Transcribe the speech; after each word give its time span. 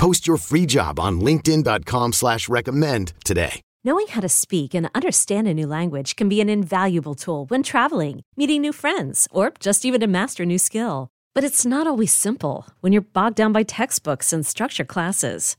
Post 0.00 0.26
your 0.26 0.38
free 0.38 0.64
job 0.64 0.98
on 0.98 1.20
LinkedIn.com 1.20 2.14
slash 2.14 2.48
recommend 2.48 3.12
today. 3.22 3.60
Knowing 3.84 4.06
how 4.06 4.22
to 4.22 4.30
speak 4.30 4.74
and 4.74 4.88
understand 4.94 5.46
a 5.46 5.52
new 5.52 5.66
language 5.66 6.16
can 6.16 6.26
be 6.26 6.40
an 6.40 6.48
invaluable 6.48 7.14
tool 7.14 7.44
when 7.48 7.62
traveling, 7.62 8.22
meeting 8.34 8.62
new 8.62 8.72
friends, 8.72 9.28
or 9.30 9.52
just 9.60 9.84
even 9.84 10.00
to 10.00 10.06
master 10.06 10.44
a 10.44 10.46
new 10.46 10.56
skill. 10.56 11.08
But 11.34 11.44
it's 11.44 11.66
not 11.66 11.86
always 11.86 12.14
simple 12.14 12.66
when 12.80 12.94
you're 12.94 13.02
bogged 13.12 13.36
down 13.36 13.52
by 13.52 13.62
textbooks 13.62 14.32
and 14.32 14.46
structure 14.46 14.86
classes. 14.86 15.58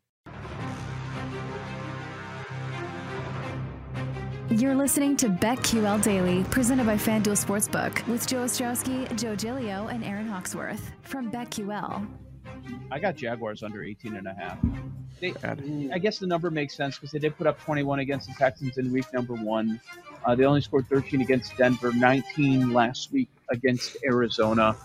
You're 4.51 4.75
listening 4.75 5.15
to 5.15 5.29
BetQL 5.29 6.03
Daily, 6.03 6.43
presented 6.49 6.85
by 6.85 6.97
FanDuel 6.97 7.39
Sportsbook, 7.41 8.05
with 8.09 8.27
Joe 8.27 8.43
Ostrowski, 8.43 9.07
Joe 9.17 9.33
Gilio, 9.33 9.89
and 9.89 10.03
Aaron 10.03 10.27
Hawksworth 10.27 10.91
from 11.03 11.31
BetQL. 11.31 12.05
I 12.91 12.99
got 12.99 13.15
Jaguars 13.15 13.63
under 13.63 13.81
18 13.81 14.17
and 14.17 14.27
a 14.27 14.33
half. 14.33 14.57
They, 15.21 15.33
I 15.93 15.99
guess 15.99 16.19
the 16.19 16.27
number 16.27 16.51
makes 16.51 16.75
sense 16.75 16.97
because 16.97 17.11
they 17.11 17.19
did 17.19 17.37
put 17.37 17.47
up 17.47 17.61
21 17.61 17.99
against 17.99 18.27
the 18.27 18.33
Texans 18.33 18.77
in 18.77 18.91
week 18.91 19.05
number 19.13 19.35
one. 19.35 19.79
Uh, 20.25 20.35
they 20.35 20.43
only 20.43 20.59
scored 20.59 20.85
13 20.89 21.21
against 21.21 21.55
Denver, 21.55 21.93
19 21.93 22.73
last 22.73 23.13
week 23.13 23.29
against 23.49 23.95
Arizona. 24.03 24.75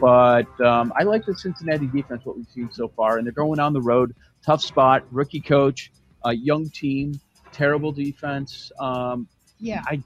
But 0.00 0.60
um, 0.60 0.92
I 0.96 1.04
like 1.04 1.24
the 1.24 1.36
Cincinnati 1.36 1.86
defense, 1.86 2.24
what 2.24 2.36
we've 2.36 2.48
seen 2.48 2.72
so 2.72 2.88
far. 2.88 3.18
And 3.18 3.24
they're 3.24 3.32
going 3.32 3.60
on 3.60 3.74
the 3.74 3.80
road, 3.80 4.12
tough 4.44 4.60
spot, 4.60 5.04
rookie 5.12 5.40
coach, 5.40 5.92
a 6.24 6.32
young 6.34 6.68
team, 6.68 7.20
terrible 7.54 7.92
defense. 7.92 8.70
Um, 8.78 9.28
yeah, 9.58 9.82
I. 9.86 10.02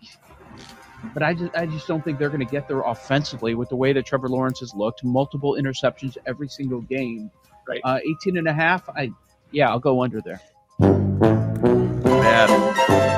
But 1.15 1.23
I 1.23 1.33
just, 1.33 1.55
I 1.55 1.65
just 1.67 1.87
don't 1.87 2.05
think 2.05 2.19
they're 2.19 2.29
going 2.29 2.45
to 2.45 2.51
get 2.51 2.67
there 2.67 2.81
offensively 2.81 3.55
with 3.55 3.69
the 3.69 3.77
way 3.77 3.93
that 3.93 4.05
Trevor 4.05 4.29
Lawrence 4.29 4.59
has 4.61 4.75
looked. 4.75 5.05
Multiple 5.05 5.57
interceptions 5.59 6.17
every 6.27 6.49
single 6.49 6.81
game. 6.81 7.31
Right. 7.69 7.81
Uh, 7.85 8.01
18 8.23 8.37
and 8.37 8.49
a 8.49 8.53
half. 8.53 8.89
I, 8.89 9.13
yeah, 9.53 9.71
I'll 9.71 9.79
go 9.79 10.03
under 10.03 10.21
there. 10.21 10.41
Bad. 12.01 13.18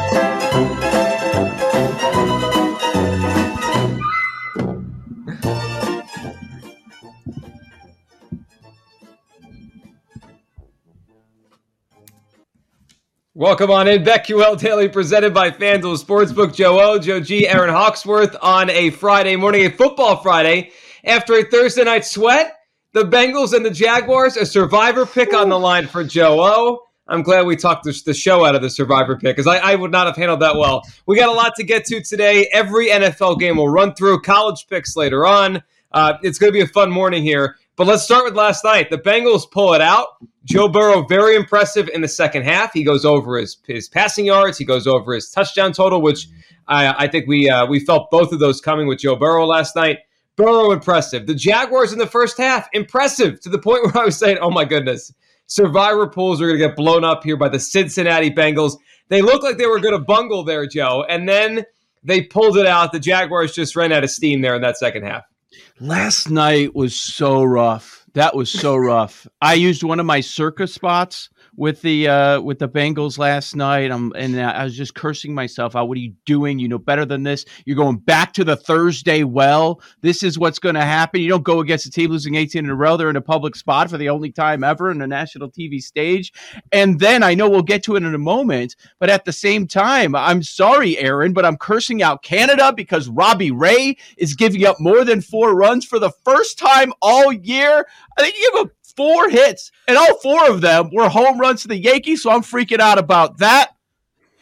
Welcome 13.40 13.70
on 13.70 13.88
in. 13.88 14.04
BetQL 14.04 14.60
Daily 14.60 14.86
presented 14.86 15.32
by 15.32 15.50
FanDuel 15.50 16.04
Sportsbook. 16.04 16.54
Joe 16.54 16.78
O, 16.78 16.98
Joe 16.98 17.20
G, 17.20 17.48
Aaron 17.48 17.70
Hawksworth 17.70 18.36
on 18.42 18.68
a 18.68 18.90
Friday 18.90 19.34
morning, 19.34 19.64
a 19.64 19.70
football 19.70 20.18
Friday. 20.18 20.72
After 21.04 21.32
a 21.32 21.44
Thursday 21.44 21.84
night 21.84 22.04
sweat, 22.04 22.58
the 22.92 23.04
Bengals 23.04 23.54
and 23.54 23.64
the 23.64 23.70
Jaguars, 23.70 24.36
a 24.36 24.44
survivor 24.44 25.06
pick 25.06 25.32
on 25.32 25.48
the 25.48 25.58
line 25.58 25.86
for 25.86 26.04
Joe 26.04 26.38
O. 26.38 26.80
I'm 27.08 27.22
glad 27.22 27.46
we 27.46 27.56
talked 27.56 27.84
the 27.84 28.12
show 28.12 28.44
out 28.44 28.54
of 28.54 28.60
the 28.60 28.68
survivor 28.68 29.16
pick 29.16 29.36
because 29.36 29.46
I, 29.46 29.56
I, 29.72 29.74
would 29.74 29.90
not 29.90 30.06
have 30.06 30.16
handled 30.16 30.40
that 30.40 30.56
well. 30.56 30.82
We 31.06 31.16
got 31.16 31.30
a 31.30 31.32
lot 31.32 31.54
to 31.56 31.64
get 31.64 31.86
to 31.86 32.02
today. 32.02 32.46
Every 32.52 32.88
NFL 32.88 33.40
game 33.40 33.56
will 33.56 33.70
run 33.70 33.94
through 33.94 34.20
college 34.20 34.66
picks 34.68 34.96
later 34.96 35.26
on. 35.26 35.62
Uh, 35.92 36.12
it's 36.22 36.38
going 36.38 36.52
to 36.52 36.56
be 36.56 36.60
a 36.62 36.68
fun 36.68 36.90
morning 36.90 37.22
here. 37.22 37.56
But 37.80 37.86
let's 37.86 38.02
start 38.02 38.26
with 38.26 38.36
last 38.36 38.62
night. 38.62 38.90
The 38.90 38.98
Bengals 38.98 39.50
pull 39.50 39.72
it 39.72 39.80
out. 39.80 40.08
Joe 40.44 40.68
Burrow, 40.68 41.06
very 41.06 41.34
impressive 41.34 41.88
in 41.88 42.02
the 42.02 42.08
second 42.08 42.42
half. 42.42 42.74
He 42.74 42.84
goes 42.84 43.06
over 43.06 43.38
his, 43.38 43.56
his 43.66 43.88
passing 43.88 44.26
yards. 44.26 44.58
He 44.58 44.66
goes 44.66 44.86
over 44.86 45.14
his 45.14 45.30
touchdown 45.30 45.72
total, 45.72 46.02
which 46.02 46.28
I, 46.68 47.04
I 47.04 47.08
think 47.08 47.26
we 47.26 47.48
uh, 47.48 47.64
we 47.64 47.80
felt 47.80 48.10
both 48.10 48.32
of 48.32 48.38
those 48.38 48.60
coming 48.60 48.86
with 48.86 48.98
Joe 48.98 49.16
Burrow 49.16 49.46
last 49.46 49.76
night. 49.76 50.00
Burrow, 50.36 50.72
impressive. 50.72 51.26
The 51.26 51.34
Jaguars 51.34 51.94
in 51.94 51.98
the 51.98 52.06
first 52.06 52.36
half, 52.36 52.68
impressive 52.74 53.40
to 53.40 53.48
the 53.48 53.58
point 53.58 53.82
where 53.86 53.96
I 53.96 54.04
was 54.04 54.18
saying, 54.18 54.36
oh 54.42 54.50
my 54.50 54.66
goodness, 54.66 55.10
survivor 55.46 56.06
pools 56.06 56.42
are 56.42 56.48
going 56.48 56.60
to 56.60 56.66
get 56.66 56.76
blown 56.76 57.02
up 57.02 57.24
here 57.24 57.38
by 57.38 57.48
the 57.48 57.58
Cincinnati 57.58 58.30
Bengals. 58.30 58.76
They 59.08 59.22
looked 59.22 59.42
like 59.42 59.56
they 59.56 59.64
were 59.64 59.80
going 59.80 59.94
to 59.94 60.04
bungle 60.04 60.44
there, 60.44 60.66
Joe. 60.66 61.06
And 61.08 61.26
then 61.26 61.64
they 62.04 62.20
pulled 62.20 62.58
it 62.58 62.66
out. 62.66 62.92
The 62.92 63.00
Jaguars 63.00 63.54
just 63.54 63.74
ran 63.74 63.90
out 63.90 64.04
of 64.04 64.10
steam 64.10 64.42
there 64.42 64.54
in 64.54 64.60
that 64.60 64.76
second 64.76 65.04
half. 65.04 65.22
Last 65.80 66.30
night 66.30 66.74
was 66.74 66.94
so 66.94 67.42
rough. 67.42 68.06
That 68.14 68.34
was 68.36 68.50
so 68.50 68.76
rough. 68.76 69.26
I 69.40 69.54
used 69.54 69.82
one 69.82 70.00
of 70.00 70.06
my 70.06 70.20
Circa 70.20 70.66
spots 70.66 71.30
with 71.60 71.82
the 71.82 72.08
uh, 72.08 72.40
with 72.40 72.58
the 72.58 72.68
Bengals 72.68 73.18
last 73.18 73.54
night. 73.54 73.90
I'm 73.90 74.14
and 74.16 74.40
I 74.40 74.64
was 74.64 74.74
just 74.74 74.94
cursing 74.94 75.34
myself 75.34 75.76
out. 75.76 75.88
What 75.88 75.98
are 75.98 76.00
you 76.00 76.14
doing? 76.24 76.58
You 76.58 76.68
know 76.68 76.78
better 76.78 77.04
than 77.04 77.22
this. 77.22 77.44
You're 77.66 77.76
going 77.76 77.98
back 77.98 78.32
to 78.34 78.44
the 78.44 78.56
Thursday 78.56 79.24
well. 79.24 79.82
This 80.00 80.22
is 80.22 80.38
what's 80.38 80.58
going 80.58 80.76
to 80.76 80.80
happen. 80.80 81.20
You 81.20 81.28
don't 81.28 81.42
go 81.42 81.60
against 81.60 81.84
a 81.84 81.90
team 81.90 82.12
losing 82.12 82.34
18 82.34 82.64
in 82.64 82.70
a 82.70 82.74
row. 82.74 82.96
They're 82.96 83.10
in 83.10 83.16
a 83.16 83.20
public 83.20 83.56
spot 83.56 83.90
for 83.90 83.98
the 83.98 84.08
only 84.08 84.32
time 84.32 84.64
ever 84.64 84.90
in 84.90 85.02
a 85.02 85.06
national 85.06 85.50
TV 85.50 85.82
stage. 85.82 86.32
And 86.72 86.98
then 86.98 87.22
I 87.22 87.34
know 87.34 87.50
we'll 87.50 87.60
get 87.60 87.82
to 87.84 87.94
it 87.94 88.04
in 88.04 88.14
a 88.14 88.18
moment, 88.18 88.74
but 88.98 89.10
at 89.10 89.26
the 89.26 89.32
same 89.32 89.66
time, 89.66 90.14
I'm 90.14 90.42
sorry, 90.42 90.96
Aaron, 90.96 91.34
but 91.34 91.44
I'm 91.44 91.58
cursing 91.58 92.02
out 92.02 92.22
Canada 92.22 92.72
because 92.74 93.10
Robbie 93.10 93.50
Ray 93.50 93.98
is 94.16 94.32
giving 94.32 94.64
up 94.64 94.80
more 94.80 95.04
than 95.04 95.20
four 95.20 95.54
runs 95.54 95.84
for 95.84 95.98
the 95.98 96.12
first 96.24 96.58
time 96.58 96.94
all 97.02 97.30
year. 97.30 97.86
I 98.16 98.22
think 98.22 98.36
you 98.38 98.50
have 98.54 98.66
a 98.66 98.70
four 99.00 99.30
hits, 99.30 99.72
and 99.88 99.96
all 99.96 100.18
four 100.18 100.50
of 100.50 100.60
them 100.60 100.90
were 100.92 101.08
home 101.08 101.40
runs 101.40 101.62
to 101.62 101.68
the 101.68 101.78
Yankees. 101.78 102.22
So 102.22 102.30
I'm 102.30 102.42
freaking 102.42 102.80
out 102.80 102.98
about 102.98 103.38
that. 103.38 103.70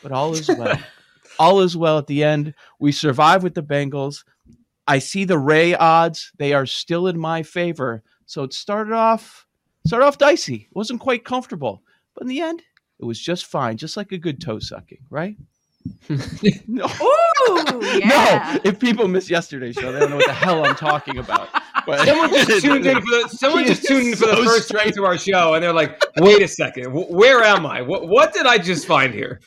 But 0.02 0.10
all 0.10 0.32
is 0.32 0.48
well. 0.48 0.76
all 1.38 1.60
is 1.60 1.76
well 1.76 1.98
at 1.98 2.08
the 2.08 2.24
end. 2.24 2.54
We 2.80 2.91
survive 2.91 3.44
with 3.44 3.54
the 3.54 3.62
Bengals. 3.62 4.24
I 4.84 4.98
see 4.98 5.24
the 5.24 5.38
Ray 5.38 5.76
odds; 5.76 6.32
they 6.38 6.54
are 6.54 6.66
still 6.66 7.06
in 7.06 7.16
my 7.20 7.44
favor. 7.44 8.02
So 8.26 8.42
it 8.42 8.52
started 8.52 8.94
off 8.94 9.46
started 9.86 10.06
off 10.06 10.19
dicey. 10.19 10.66
It 10.69 10.76
wasn't 10.76 11.00
quite 11.00 11.25
comfortable, 11.25 11.84
but 12.14 12.22
in 12.22 12.28
the 12.28 12.40
end, 12.40 12.60
it 12.98 13.04
was 13.04 13.20
just 13.20 13.46
fine, 13.46 13.76
just 13.76 13.96
like 13.96 14.10
a 14.10 14.19
good 14.19 14.40
toe 14.40 14.58
sucking, 14.58 15.04
right? 15.08 15.36
no. 16.66 16.84
Ooh, 16.84 17.81
yeah. 17.96 18.56
no. 18.56 18.61
If 18.64 18.81
people 18.81 19.06
miss 19.06 19.31
yesterday's 19.31 19.76
show, 19.76 19.93
they 19.93 20.00
don't 20.00 20.11
know 20.11 20.16
what 20.16 20.26
the 20.26 20.32
hell 20.32 20.64
I'm 20.64 20.75
talking 20.75 21.19
about. 21.19 21.49
But 21.88 22.06
someone 22.06 22.29
just 22.29 22.61
tuned 22.62 22.85
in 22.85 23.00
for 23.00 23.11
the 23.11 23.29
someone 23.31 23.64
just 23.64 23.82
tuned 23.85 24.08
in 24.08 24.17
for 24.17 24.26
the 24.26 24.37
first 24.37 24.69
straight 24.69 24.93
to 24.94 25.06
our 25.06 25.17
show, 25.17 25.55
and 25.55 25.64
they're 25.64 25.73
like, 25.73 26.05
"Wait 26.19 26.43
a 26.43 26.46
second, 26.46 26.93
where 26.93 27.43
am 27.43 27.64
I? 27.64 27.81
What, 27.81 28.06
what 28.06 28.35
did 28.35 28.44
I 28.44 28.58
just 28.58 28.87
find 28.87 29.14
here?" 29.14 29.40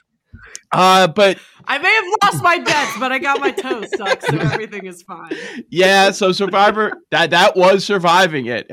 Uh, 0.72 1.08
but 1.08 1.38
I 1.66 1.78
may 1.78 1.94
have 1.94 2.06
lost 2.24 2.44
my 2.44 2.58
bets, 2.58 2.98
but 2.98 3.12
I 3.12 3.20
got 3.20 3.40
my 3.40 3.52
toes 3.52 3.90
stuck, 3.94 4.24
so 4.24 4.38
everything 4.38 4.88
is 4.88 5.04
fine. 5.04 5.38
Yeah, 5.70 6.10
so 6.10 6.32
Survivor 6.32 6.94
that 7.12 7.30
that 7.30 7.56
was 7.56 7.86
surviving 7.86 8.48
it. 8.48 8.72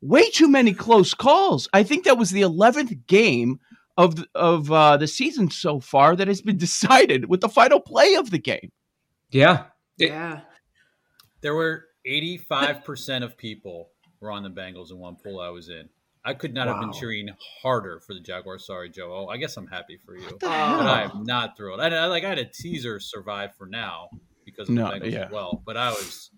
Way 0.00 0.30
too 0.30 0.46
many 0.46 0.72
close 0.72 1.12
calls. 1.12 1.68
I 1.72 1.82
think 1.82 2.04
that 2.04 2.18
was 2.18 2.30
the 2.30 2.42
eleventh 2.42 2.92
game 3.08 3.58
of 3.96 4.24
of 4.36 4.70
uh, 4.70 4.96
the 4.96 5.08
season 5.08 5.50
so 5.50 5.80
far 5.80 6.14
that 6.14 6.28
has 6.28 6.40
been 6.40 6.56
decided 6.56 7.28
with 7.28 7.40
the 7.40 7.48
final 7.48 7.80
play 7.80 8.14
of 8.14 8.30
the 8.30 8.38
game. 8.38 8.70
Yeah, 9.32 9.64
yeah. 9.96 10.42
There 11.40 11.56
were 11.56 11.88
eighty 12.08 12.36
five 12.36 12.84
percent 12.84 13.22
of 13.22 13.36
people 13.36 13.90
were 14.20 14.30
on 14.30 14.42
the 14.42 14.50
Bengals 14.50 14.90
in 14.90 14.98
one 14.98 15.16
pool 15.16 15.40
I 15.40 15.50
was 15.50 15.68
in. 15.68 15.88
I 16.24 16.34
could 16.34 16.52
not 16.52 16.66
wow. 16.66 16.74
have 16.74 16.82
been 16.82 16.92
cheering 16.92 17.28
harder 17.62 18.00
for 18.00 18.12
the 18.12 18.20
Jaguars. 18.20 18.66
Sorry, 18.66 18.90
Joe. 18.90 19.14
Oh, 19.14 19.28
I 19.28 19.36
guess 19.36 19.56
I'm 19.56 19.66
happy 19.66 19.98
for 20.04 20.16
you, 20.16 20.26
but 20.40 20.50
I 20.50 21.04
am 21.04 21.22
not 21.22 21.56
thrilled. 21.56 21.80
I, 21.80 21.88
I, 21.88 22.06
like 22.06 22.24
I 22.24 22.28
had 22.28 22.38
a 22.38 22.44
teaser 22.44 22.98
survive 23.00 23.54
for 23.54 23.66
now 23.66 24.08
because 24.44 24.68
of 24.68 24.74
no, 24.74 24.90
the 24.90 25.00
Bengals 25.00 25.12
yeah. 25.12 25.24
as 25.26 25.30
well, 25.30 25.62
but 25.64 25.76
I 25.76 25.90
was 25.90 26.30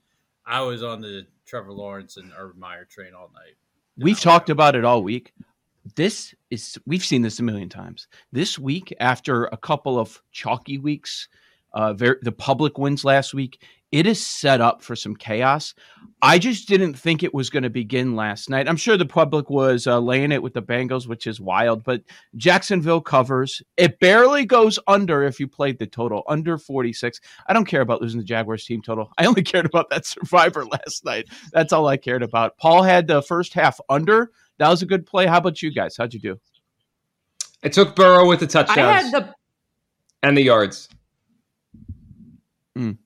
I 0.47 0.61
was 0.61 0.83
on 0.83 1.01
the 1.01 1.27
Trevor 1.47 1.73
Lawrence 1.73 2.17
and 2.17 2.31
Urban 2.37 2.61
Meyer 2.61 2.85
train 2.85 3.15
all 3.15 3.31
night. 3.35 3.55
We've 3.97 4.21
talked 4.21 4.51
about 4.51 4.77
it 4.77 4.85
all 4.85 5.03
week. 5.03 5.33
This 5.97 6.35
is 6.51 6.79
we've 6.87 7.05
seen 7.05 7.23
this 7.23 7.41
a 7.41 7.43
million 7.43 7.69
times. 7.69 8.07
This 8.33 8.59
week, 8.59 8.95
after 9.01 9.47
a 9.47 9.57
couple 9.57 9.99
of 9.99 10.23
chalky 10.31 10.79
weeks, 10.79 11.29
uh, 11.73 11.95
very, 11.95 12.17
the 12.23 12.33
public 12.33 12.79
wins 12.79 13.05
last 13.05 13.35
week 13.35 13.63
it 13.93 14.07
is 14.07 14.25
set 14.25 14.61
up 14.61 14.83
for 14.83 14.95
some 14.95 15.17
chaos. 15.17 15.75
I 16.23 16.39
just 16.39 16.69
didn't 16.69 16.95
think 16.95 17.23
it 17.23 17.35
was 17.35 17.51
going 17.51 17.63
to 17.65 17.71
begin 17.71 18.15
last 18.15 18.49
night. 18.49 18.69
I'm 18.69 18.77
sure 18.77 18.97
the 18.97 19.07
public 19.07 19.51
was 19.51 19.87
uh, 19.87 19.99
laying 19.99 20.33
it 20.33 20.43
with 20.43 20.55
the 20.55 20.63
Bengals, 20.63 21.09
which 21.09 21.27
is 21.27 21.41
wild, 21.41 21.83
but 21.83 22.03
Jacksonville 22.37 23.01
covers. 23.01 23.63
It 23.77 23.99
barely 23.99 24.45
goes 24.45 24.79
under 24.87 25.25
if 25.25 25.41
you 25.41 25.49
played 25.49 25.79
the 25.79 25.87
total, 25.87 26.23
under 26.29 26.57
46. 26.59 27.21
I 27.47 27.53
don't 27.53 27.65
care 27.65 27.81
about 27.81 28.01
losing 28.01 28.21
the 28.21 28.25
Jaguars 28.25 28.65
team 28.65 28.81
total. 28.83 29.11
I 29.19 29.27
only 29.27 29.43
cared 29.45 29.67
about 29.67 29.91
that 29.91 30.07
survivor 30.07 30.65
last 30.65 31.05
night. 31.05 31.29
That's 31.53 31.73
all 31.73 31.89
I 31.89 31.97
cared 31.97 32.23
about. 32.23 32.59
Paul 32.59 32.83
had 32.83 33.07
the 33.07 33.23
first 33.23 33.55
half 33.55 33.81
under. 33.89 34.31
That 34.59 34.69
was 34.69 34.83
a 34.83 34.87
good 34.87 35.07
play. 35.07 35.27
How 35.27 35.39
about 35.39 35.63
you 35.63 35.73
guys? 35.73 35.97
How'd 35.97 36.15
you 36.15 36.21
do? 36.21 36.39
I 37.65 37.69
took 37.69 37.97
Burrow 37.97 38.29
with 38.29 38.41
the 38.41 38.47
touchdowns 38.47 38.79
I 38.79 39.03
had 39.03 39.13
the... 39.13 39.35
and 40.23 40.37
the 40.37 40.43
yards. 40.43 40.89
Mm. 42.77 42.99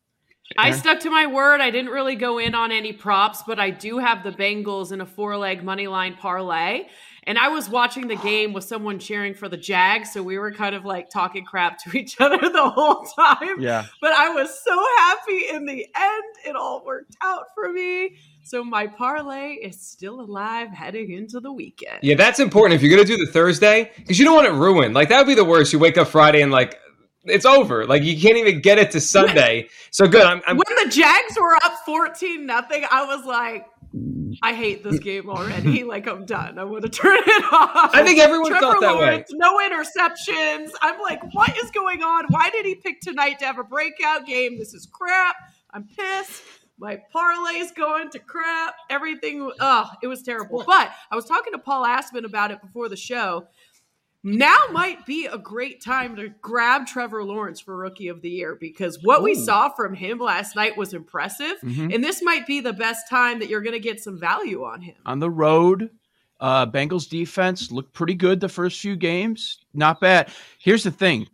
I 0.56 0.70
stuck 0.72 1.00
to 1.00 1.10
my 1.10 1.26
word. 1.26 1.60
I 1.60 1.70
didn't 1.70 1.90
really 1.90 2.16
go 2.16 2.38
in 2.38 2.54
on 2.54 2.72
any 2.72 2.92
props, 2.92 3.42
but 3.46 3.58
I 3.58 3.70
do 3.70 3.98
have 3.98 4.22
the 4.22 4.30
Bengals 4.30 4.92
in 4.92 5.00
a 5.00 5.06
four 5.06 5.36
leg 5.36 5.62
money 5.62 5.86
line 5.86 6.14
parlay. 6.14 6.86
And 7.26 7.38
I 7.38 7.48
was 7.48 7.70
watching 7.70 8.08
the 8.08 8.16
game 8.16 8.52
with 8.52 8.64
someone 8.64 8.98
cheering 8.98 9.32
for 9.32 9.48
the 9.48 9.56
Jags, 9.56 10.12
so 10.12 10.22
we 10.22 10.36
were 10.36 10.52
kind 10.52 10.74
of 10.74 10.84
like 10.84 11.08
talking 11.08 11.44
crap 11.44 11.78
to 11.84 11.96
each 11.96 12.16
other 12.20 12.36
the 12.38 12.68
whole 12.68 13.06
time. 13.18 13.60
Yeah. 13.60 13.86
But 14.00 14.12
I 14.12 14.28
was 14.28 14.60
so 14.62 14.78
happy 14.98 15.48
in 15.50 15.64
the 15.64 15.86
end. 15.96 16.24
It 16.46 16.54
all 16.54 16.84
worked 16.84 17.16
out 17.22 17.46
for 17.54 17.72
me. 17.72 18.16
So 18.42 18.62
my 18.62 18.86
parlay 18.86 19.54
is 19.54 19.80
still 19.80 20.20
alive 20.20 20.68
heading 20.68 21.12
into 21.12 21.40
the 21.40 21.50
weekend. 21.50 22.00
Yeah, 22.02 22.14
that's 22.14 22.40
important 22.40 22.74
if 22.74 22.82
you're 22.82 22.94
gonna 22.94 23.08
do 23.08 23.16
the 23.16 23.32
Thursday 23.32 23.90
because 23.96 24.18
you 24.18 24.26
don't 24.26 24.34
want 24.34 24.46
it 24.46 24.52
ruined. 24.52 24.94
Like 24.94 25.08
that 25.08 25.18
would 25.18 25.26
be 25.26 25.34
the 25.34 25.46
worst. 25.46 25.72
You 25.72 25.78
wake 25.78 25.96
up 25.96 26.08
Friday 26.08 26.42
and 26.42 26.52
like 26.52 26.78
it's 27.26 27.44
over. 27.44 27.86
Like 27.86 28.02
you 28.02 28.20
can't 28.20 28.36
even 28.36 28.60
get 28.60 28.78
it 28.78 28.90
to 28.92 29.00
Sunday. 29.00 29.68
So 29.90 30.06
good. 30.06 30.22
I'm, 30.22 30.42
I'm 30.46 30.56
when 30.56 30.84
the 30.84 30.90
Jags 30.90 31.38
were 31.38 31.56
up 31.56 31.74
fourteen 31.84 32.46
nothing. 32.46 32.84
I 32.90 33.04
was 33.04 33.24
like, 33.24 33.66
I 34.42 34.54
hate 34.54 34.82
this 34.82 34.98
game 34.98 35.30
already. 35.30 35.84
like 35.84 36.06
I'm 36.06 36.26
done. 36.26 36.58
I 36.58 36.64
want 36.64 36.82
to 36.84 36.90
turn 36.90 37.18
it 37.18 37.44
off. 37.52 37.90
I 37.94 38.02
think 38.02 38.18
everyone 38.18 38.50
Trevor 38.50 38.60
thought 38.60 38.80
that 38.80 38.94
Lawrence, 38.94 39.30
way. 39.30 39.38
No 39.38 39.58
interceptions. 39.58 40.70
I'm 40.82 41.00
like, 41.00 41.22
what 41.34 41.56
is 41.62 41.70
going 41.70 42.02
on? 42.02 42.26
Why 42.28 42.50
did 42.50 42.66
he 42.66 42.74
pick 42.74 43.00
tonight 43.00 43.38
to 43.40 43.46
have 43.46 43.58
a 43.58 43.64
breakout 43.64 44.26
game? 44.26 44.58
This 44.58 44.74
is 44.74 44.86
crap. 44.86 45.36
I'm 45.70 45.84
pissed. 45.84 46.42
My 46.78 47.00
parlay's 47.14 47.70
going 47.70 48.10
to 48.10 48.18
crap. 48.18 48.74
Everything. 48.90 49.50
Oh, 49.60 49.90
it 50.02 50.08
was 50.08 50.22
terrible. 50.22 50.64
But 50.66 50.90
I 51.10 51.16
was 51.16 51.24
talking 51.24 51.52
to 51.52 51.58
Paul 51.58 51.84
Asman 51.84 52.24
about 52.24 52.50
it 52.50 52.60
before 52.60 52.88
the 52.88 52.96
show 52.96 53.46
now 54.24 54.58
might 54.72 55.04
be 55.04 55.26
a 55.26 55.38
great 55.38 55.82
time 55.82 56.16
to 56.16 56.30
grab 56.40 56.86
Trevor 56.86 57.22
Lawrence 57.22 57.60
for 57.60 57.76
rookie 57.76 58.08
of 58.08 58.22
the 58.22 58.30
year 58.30 58.56
because 58.58 58.98
what 59.02 59.20
Ooh. 59.20 59.24
we 59.24 59.34
saw 59.34 59.68
from 59.68 59.94
him 59.94 60.18
last 60.18 60.56
night 60.56 60.76
was 60.76 60.94
impressive. 60.94 61.56
Mm-hmm. 61.62 61.90
And 61.92 62.02
this 62.02 62.22
might 62.22 62.46
be 62.46 62.60
the 62.60 62.72
best 62.72 63.08
time 63.08 63.38
that 63.38 63.48
you're 63.48 63.60
going 63.60 63.74
to 63.74 63.80
get 63.80 64.02
some 64.02 64.18
value 64.18 64.64
on 64.64 64.80
him. 64.80 64.96
On 65.04 65.18
the 65.18 65.30
road, 65.30 65.90
uh, 66.40 66.66
Bengals 66.66 67.08
defense 67.08 67.70
looked 67.70 67.92
pretty 67.92 68.14
good 68.14 68.40
the 68.40 68.48
first 68.48 68.80
few 68.80 68.96
games. 68.96 69.58
Not 69.74 70.00
bad. 70.00 70.30
Here's 70.58 70.84
the 70.84 70.90
thing 70.90 71.28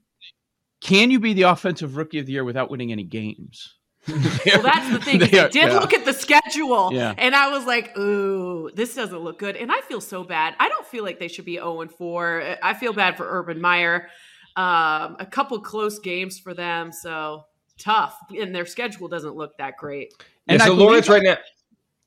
can 0.81 1.11
you 1.11 1.21
be 1.21 1.35
the 1.35 1.43
offensive 1.43 1.97
rookie 1.97 2.19
of 2.19 2.27
the 2.27 2.33
year 2.33 2.45
without 2.45 2.71
winning 2.71 2.93
any 2.93 3.05
games? 3.05 3.75
well, 4.09 4.63
that's 4.63 4.91
the 4.91 4.99
thing. 4.99 5.23
I 5.23 5.27
did 5.27 5.55
yeah. 5.55 5.79
look 5.79 5.93
at 5.93 6.07
the 6.07 6.15
schedule, 6.15 6.91
yeah. 6.93 7.15
and 7.19 7.35
I 7.35 7.51
was 7.51 7.67
like, 7.67 7.97
"Ooh, 7.99 8.71
this 8.75 8.95
doesn't 8.95 9.19
look 9.19 9.39
good." 9.39 9.57
And 9.57 9.71
I 9.71 9.81
feel 9.83 10.01
so 10.01 10.25
bad. 10.25 10.55
I 10.59 10.69
don't 10.71 10.87
feel 10.87 11.05
like 11.05 11.19
they 11.19 11.29
should 11.29 11.45
be 11.45 11.57
zero 11.57 11.77
oh 11.77 11.81
and 11.83 11.91
four. 11.91 12.57
I 12.63 12.73
feel 12.73 12.95
bad 12.95 13.19
for 13.19 13.27
Urban 13.29 13.61
Meyer. 13.61 14.09
Um, 14.57 15.17
a 15.21 15.27
couple 15.31 15.61
close 15.61 15.99
games 15.99 16.39
for 16.39 16.55
them, 16.55 16.93
so 16.93 17.45
tough. 17.79 18.17
And 18.37 18.55
their 18.55 18.67
schedule 18.67 19.07
doesn't 19.09 19.37
look 19.37 19.57
that 19.59 19.77
great. 19.77 20.15
And 20.49 20.59
yeah, 20.59 20.67
so 20.67 20.75
Lawrence 20.75 21.09
right 21.09 21.23
now, 21.23 21.37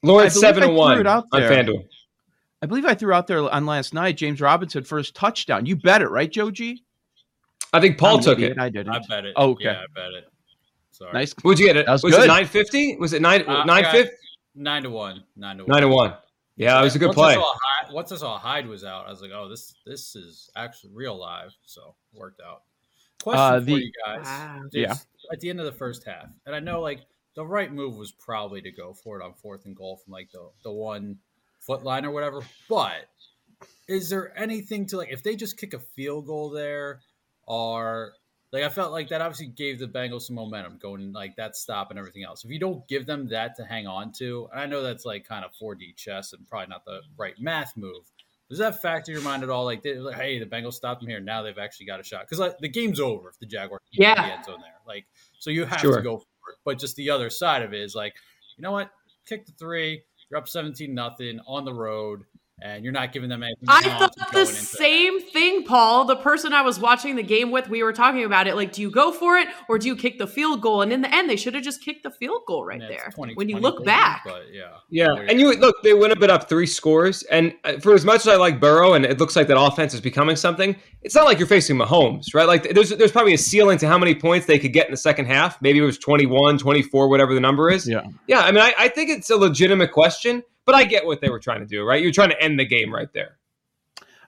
Lawrence 0.01 0.39
seven 0.39 0.63
and 0.63 0.75
one 0.75 1.05
on 1.05 1.23
FanDuel. 1.31 1.85
I 2.63 2.65
believe 2.65 2.85
I 2.85 2.95
threw 2.95 3.13
out 3.13 3.27
there 3.27 3.39
on 3.39 3.65
last 3.65 3.93
night. 3.93 4.17
James 4.17 4.41
Robinson 4.41 4.83
first 4.83 5.15
touchdown. 5.15 5.65
You 5.65 5.75
bet 5.75 6.01
it, 6.01 6.09
right, 6.09 6.31
Joe 6.31 6.49
G? 6.49 6.83
I 7.71 7.79
think 7.79 7.97
Paul 7.97 8.19
took 8.19 8.39
it. 8.39 8.57
I 8.57 8.69
did. 8.69 8.87
I 8.87 8.99
bet 9.07 9.25
it. 9.25 9.33
Oh, 9.35 9.51
okay. 9.51 9.65
Yeah, 9.65 9.81
I 9.81 9.85
bet 9.93 10.13
it. 10.13 10.32
Sorry. 10.93 11.11
Nice. 11.11 11.33
Would 11.43 11.57
you 11.57 11.65
get 11.65 11.75
it? 11.75 11.87
was, 11.87 12.03
was 12.03 12.15
it 12.15 12.27
nine 12.27 12.45
fifty? 12.45 12.95
Was 12.97 13.13
it 13.13 13.21
nine 13.21 13.41
uh, 13.47 13.65
nine 13.65 13.85
fifty? 13.85 14.15
Nine 14.55 14.83
to 14.83 14.91
one. 14.91 15.23
Nine 15.35 15.57
to 15.57 15.63
one. 15.63 15.71
Nine 15.71 15.81
to 15.81 15.87
one. 15.87 16.13
Yeah, 16.55 16.79
it 16.79 16.83
was 16.83 16.95
a 16.95 16.99
good 16.99 17.07
once 17.07 17.15
play. 17.15 17.35
I 17.35 17.37
Hyde, 17.39 17.93
once 17.93 18.11
I 18.11 18.17
saw 18.17 18.37
Hyde 18.37 18.67
was 18.67 18.83
out, 18.83 19.07
I 19.07 19.09
was 19.09 19.19
like, 19.19 19.31
"Oh, 19.33 19.49
this 19.49 19.73
this 19.87 20.15
is 20.15 20.51
actually 20.55 20.91
real 20.93 21.17
live." 21.19 21.51
So 21.65 21.95
worked 22.13 22.41
out. 22.41 22.61
Question 23.23 23.41
uh, 23.41 23.59
the, 23.59 23.71
for 23.71 23.79
you 23.79 23.91
guys. 24.05 24.25
Wow. 24.25 24.61
Yeah. 24.71 24.95
At 25.31 25.39
the 25.39 25.49
end 25.49 25.59
of 25.59 25.65
the 25.65 25.71
first 25.71 26.03
half, 26.03 26.27
and 26.45 26.55
I 26.55 26.59
know 26.59 26.79
like 26.79 27.01
the 27.35 27.43
right 27.43 27.73
move 27.73 27.97
was 27.97 28.11
probably 28.11 28.61
to 28.61 28.71
go 28.71 28.93
for 28.93 29.19
it 29.19 29.23
on 29.23 29.33
fourth 29.33 29.65
and 29.65 29.75
goal 29.75 29.97
from 29.97 30.13
like 30.13 30.29
the 30.31 30.51
the 30.63 30.71
one 30.71 31.17
foot 31.59 31.83
line 31.83 32.05
or 32.05 32.11
whatever. 32.11 32.41
But 32.69 33.07
is 33.87 34.09
there 34.09 34.37
anything 34.37 34.85
to 34.87 34.97
like 34.97 35.11
if 35.11 35.23
they 35.23 35.35
just 35.35 35.57
kick 35.57 35.73
a 35.73 35.79
field 35.79 36.27
goal 36.27 36.51
there, 36.51 37.01
or 37.47 38.13
like 38.53 38.63
I 38.63 38.69
felt 38.69 38.91
like 38.91 39.09
that 39.09 39.19
obviously 39.19 39.47
gave 39.47 39.79
the 39.79 39.87
Bengals 39.87 40.21
some 40.21 40.35
momentum 40.35 40.77
going 40.79 41.11
like 41.11 41.35
that 41.37 41.55
stop 41.55 41.89
and 41.89 41.97
everything 41.97 42.23
else. 42.23 42.45
If 42.45 42.51
you 42.51 42.59
don't 42.59 42.87
give 42.87 43.07
them 43.07 43.27
that 43.29 43.55
to 43.55 43.65
hang 43.65 43.87
on 43.87 44.11
to, 44.13 44.47
and 44.51 44.61
I 44.61 44.65
know 44.67 44.83
that's 44.83 45.05
like 45.05 45.27
kind 45.27 45.43
of 45.43 45.51
4D 45.59 45.95
chess 45.97 46.33
and 46.33 46.47
probably 46.47 46.67
not 46.67 46.85
the 46.85 47.01
right 47.17 47.33
math 47.39 47.75
move. 47.75 48.03
Does 48.49 48.59
that 48.59 48.79
factor 48.79 49.11
your 49.11 49.21
mind 49.21 49.41
at 49.41 49.49
all? 49.49 49.65
Like, 49.65 49.81
they, 49.81 49.95
like 49.95 50.15
hey, 50.15 50.37
the 50.37 50.45
Bengals 50.45 50.73
stopped 50.73 51.01
them 51.01 51.09
here. 51.09 51.19
Now 51.19 51.41
they've 51.41 51.57
actually 51.57 51.87
got 51.87 51.99
a 51.99 52.03
shot 52.03 52.21
because 52.21 52.37
like, 52.37 52.59
the 52.59 52.69
game's 52.69 52.99
over 52.99 53.29
if 53.29 53.39
the 53.39 53.47
Jaguars 53.47 53.81
yeah. 53.91 54.13
the 54.13 54.33
end 54.33 54.45
zone 54.45 54.61
there. 54.61 54.75
Like, 54.85 55.07
so 55.39 55.49
you 55.49 55.65
have 55.65 55.79
sure. 55.79 55.95
to 55.95 56.03
go 56.03 56.17
for 56.17 56.51
it. 56.51 56.57
But 56.63 56.77
just 56.77 56.95
the 56.95 57.09
other 57.09 57.31
side 57.31 57.63
of 57.63 57.73
it 57.73 57.81
is 57.81 57.95
like, 57.95 58.13
you 58.55 58.61
know 58.61 58.71
what? 58.71 58.91
Kick 59.25 59.47
the 59.47 59.53
three. 59.53 60.03
You're 60.29 60.37
up 60.37 60.47
17 60.47 60.93
nothing 60.93 61.39
on 61.47 61.65
the 61.65 61.73
road 61.73 62.25
and 62.61 62.83
you're 62.83 62.93
not 62.93 63.11
giving 63.11 63.29
them 63.29 63.43
anything. 63.43 63.67
I 63.67 63.81
thought 63.81 64.15
the 64.31 64.45
same 64.45 65.12
Paul. 65.73 66.05
The 66.05 66.17
person 66.17 66.53
I 66.53 66.61
was 66.61 66.79
watching 66.79 67.15
the 67.15 67.23
game 67.23 67.49
with, 67.49 67.67
we 67.67 67.81
were 67.81 67.93
talking 67.93 68.25
about 68.25 68.45
it. 68.45 68.55
Like, 68.55 68.73
do 68.73 68.83
you 68.83 68.91
go 68.91 69.11
for 69.11 69.37
it 69.37 69.47
or 69.67 69.79
do 69.79 69.87
you 69.87 69.95
kick 69.95 70.19
the 70.19 70.27
field 70.27 70.61
goal? 70.61 70.83
And 70.83 70.93
in 70.93 71.01
the 71.01 71.11
end, 71.11 71.27
they 71.27 71.35
should 71.35 71.55
have 71.55 71.63
just 71.63 71.83
kicked 71.83 72.03
the 72.03 72.11
field 72.11 72.43
goal 72.45 72.63
right 72.63 72.79
there. 72.79 73.11
when 73.15 73.49
you 73.49 73.57
look 73.57 73.83
back, 73.83 74.21
but 74.23 74.43
yeah, 74.53 74.73
yeah, 74.91 75.15
and 75.27 75.39
you 75.39 75.51
look, 75.55 75.81
they 75.81 75.95
went 75.95 76.13
a 76.13 76.15
bit 76.15 76.29
up 76.29 76.47
three 76.47 76.67
scores. 76.67 77.23
And 77.23 77.55
uh, 77.63 77.79
for 77.79 77.95
as 77.95 78.05
much 78.05 78.17
as 78.17 78.27
I 78.27 78.35
like 78.35 78.59
Burrow, 78.59 78.93
and 78.93 79.03
it 79.03 79.19
looks 79.19 79.35
like 79.35 79.47
that 79.47 79.59
offense 79.59 79.95
is 79.95 80.01
becoming 80.01 80.35
something, 80.35 80.75
it's 81.01 81.15
not 81.15 81.25
like 81.25 81.39
you're 81.39 81.47
facing 81.47 81.75
Mahomes, 81.75 82.35
right? 82.35 82.47
Like, 82.47 82.69
there's 82.75 82.91
there's 82.91 83.11
probably 83.11 83.33
a 83.33 83.39
ceiling 83.39 83.79
to 83.79 83.87
how 83.87 83.97
many 83.97 84.13
points 84.13 84.45
they 84.45 84.59
could 84.59 84.73
get 84.73 84.85
in 84.85 84.91
the 84.91 84.97
second 84.97 85.25
half. 85.25 85.59
Maybe 85.59 85.79
it 85.79 85.81
was 85.81 85.97
21, 85.97 86.59
24, 86.59 87.09
whatever 87.09 87.33
the 87.33 87.41
number 87.41 87.71
is. 87.71 87.89
Yeah, 87.89 88.01
yeah. 88.27 88.41
I 88.41 88.51
mean, 88.51 88.61
I, 88.61 88.75
I 88.77 88.89
think 88.89 89.09
it's 89.09 89.31
a 89.31 89.37
legitimate 89.37 89.91
question. 89.91 90.43
But 90.65 90.75
I 90.75 90.85
get 90.85 91.05
what 91.05 91.19
they 91.19 91.29
were 91.29 91.39
trying 91.39 91.59
to 91.59 91.65
do, 91.65 91.83
right? 91.83 92.01
You're 92.01 92.13
trying 92.13 92.29
to 92.29 92.41
end 92.41 92.57
the 92.57 92.63
game 92.63 92.93
right 92.93 93.09
there. 93.13 93.37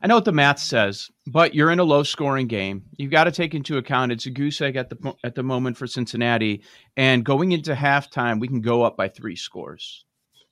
I 0.06 0.08
know 0.08 0.14
what 0.18 0.26
the 0.26 0.32
math 0.32 0.60
says, 0.60 1.10
but 1.26 1.56
you're 1.56 1.72
in 1.72 1.80
a 1.80 1.84
low 1.84 2.04
scoring 2.04 2.46
game. 2.46 2.84
You've 2.96 3.10
got 3.10 3.24
to 3.24 3.32
take 3.32 3.56
into 3.56 3.78
account 3.78 4.12
it's 4.12 4.28
a 4.28 4.30
goose 4.30 4.62
egg 4.62 4.76
at 4.76 4.92
the 4.92 5.16
at 5.24 5.34
the 5.34 5.42
moment 5.42 5.78
for 5.78 5.88
Cincinnati, 5.88 6.62
and 6.96 7.26
going 7.26 7.54
into 7.54 7.74
halftime, 7.74 8.40
we 8.40 8.48
can 8.48 8.62
go 8.62 8.84
up 8.84 8.96
by 8.96 9.08
three 9.08 9.36
scores. 9.36 10.06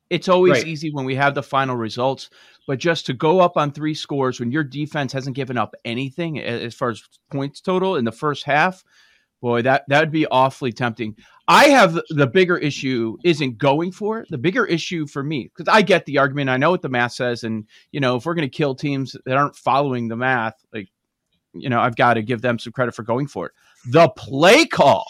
It's 0.09 0.27
always 0.27 0.53
right. 0.53 0.65
easy 0.65 0.89
when 0.91 1.05
we 1.05 1.13
have 1.17 1.35
the 1.35 1.43
final 1.43 1.75
results, 1.75 2.31
but 2.65 2.79
just 2.79 3.05
to 3.05 3.13
go 3.13 3.41
up 3.41 3.55
on 3.55 3.71
three 3.71 3.93
scores 3.93 4.39
when 4.39 4.51
your 4.51 4.63
defense 4.63 5.13
hasn't 5.13 5.35
given 5.35 5.55
up 5.55 5.75
anything 5.85 6.39
as 6.39 6.73
far 6.73 6.89
as 6.89 7.03
points 7.31 7.61
total 7.61 7.95
in 7.95 8.05
the 8.05 8.11
first 8.11 8.45
half, 8.45 8.83
boy, 9.43 9.61
that 9.61 9.83
that 9.89 9.99
would 9.99 10.11
be 10.11 10.25
awfully 10.27 10.71
tempting. 10.71 11.15
I 11.49 11.65
have 11.65 11.99
the 12.09 12.25
bigger 12.25 12.57
issue 12.57 13.17
isn't 13.25 13.57
going 13.57 13.91
for 13.91 14.19
it. 14.19 14.27
The 14.29 14.37
bigger 14.37 14.65
issue 14.65 15.05
for 15.05 15.21
me, 15.21 15.51
because 15.53 15.71
I 15.71 15.81
get 15.81 16.05
the 16.05 16.17
argument, 16.17 16.49
I 16.49 16.55
know 16.55 16.71
what 16.71 16.81
the 16.81 16.89
math 16.89 17.11
says, 17.11 17.43
and 17.43 17.67
you 17.91 17.99
know, 17.99 18.15
if 18.15 18.25
we're 18.25 18.35
going 18.35 18.49
to 18.49 18.57
kill 18.57 18.73
teams 18.73 19.15
that 19.25 19.35
aren't 19.35 19.57
following 19.57 20.07
the 20.07 20.15
math, 20.15 20.55
like 20.73 20.87
you 21.53 21.69
know, 21.69 21.81
I've 21.81 21.97
got 21.97 22.15
to 22.15 22.23
give 22.23 22.41
them 22.41 22.57
some 22.57 22.71
credit 22.71 22.95
for 22.95 23.03
going 23.03 23.27
for 23.27 23.47
it. 23.47 23.51
The 23.91 24.09
play 24.09 24.65
call 24.65 25.05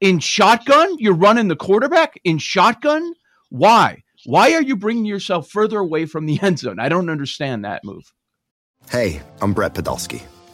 in 0.00 0.18
shotgun, 0.18 0.98
you're 0.98 1.14
running 1.14 1.46
the 1.46 1.56
quarterback 1.56 2.20
in 2.24 2.38
shotgun. 2.38 3.14
Why? 3.50 4.02
Why 4.24 4.52
are 4.54 4.62
you 4.62 4.76
bringing 4.76 5.04
yourself 5.04 5.48
further 5.48 5.78
away 5.78 6.06
from 6.06 6.26
the 6.26 6.42
end 6.42 6.58
zone? 6.58 6.80
I 6.80 6.88
don't 6.88 7.08
understand 7.08 7.64
that 7.64 7.84
move. 7.84 8.12
Hey, 8.90 9.22
I'm 9.40 9.52
Brett 9.52 9.74
Podolsky 9.74 10.22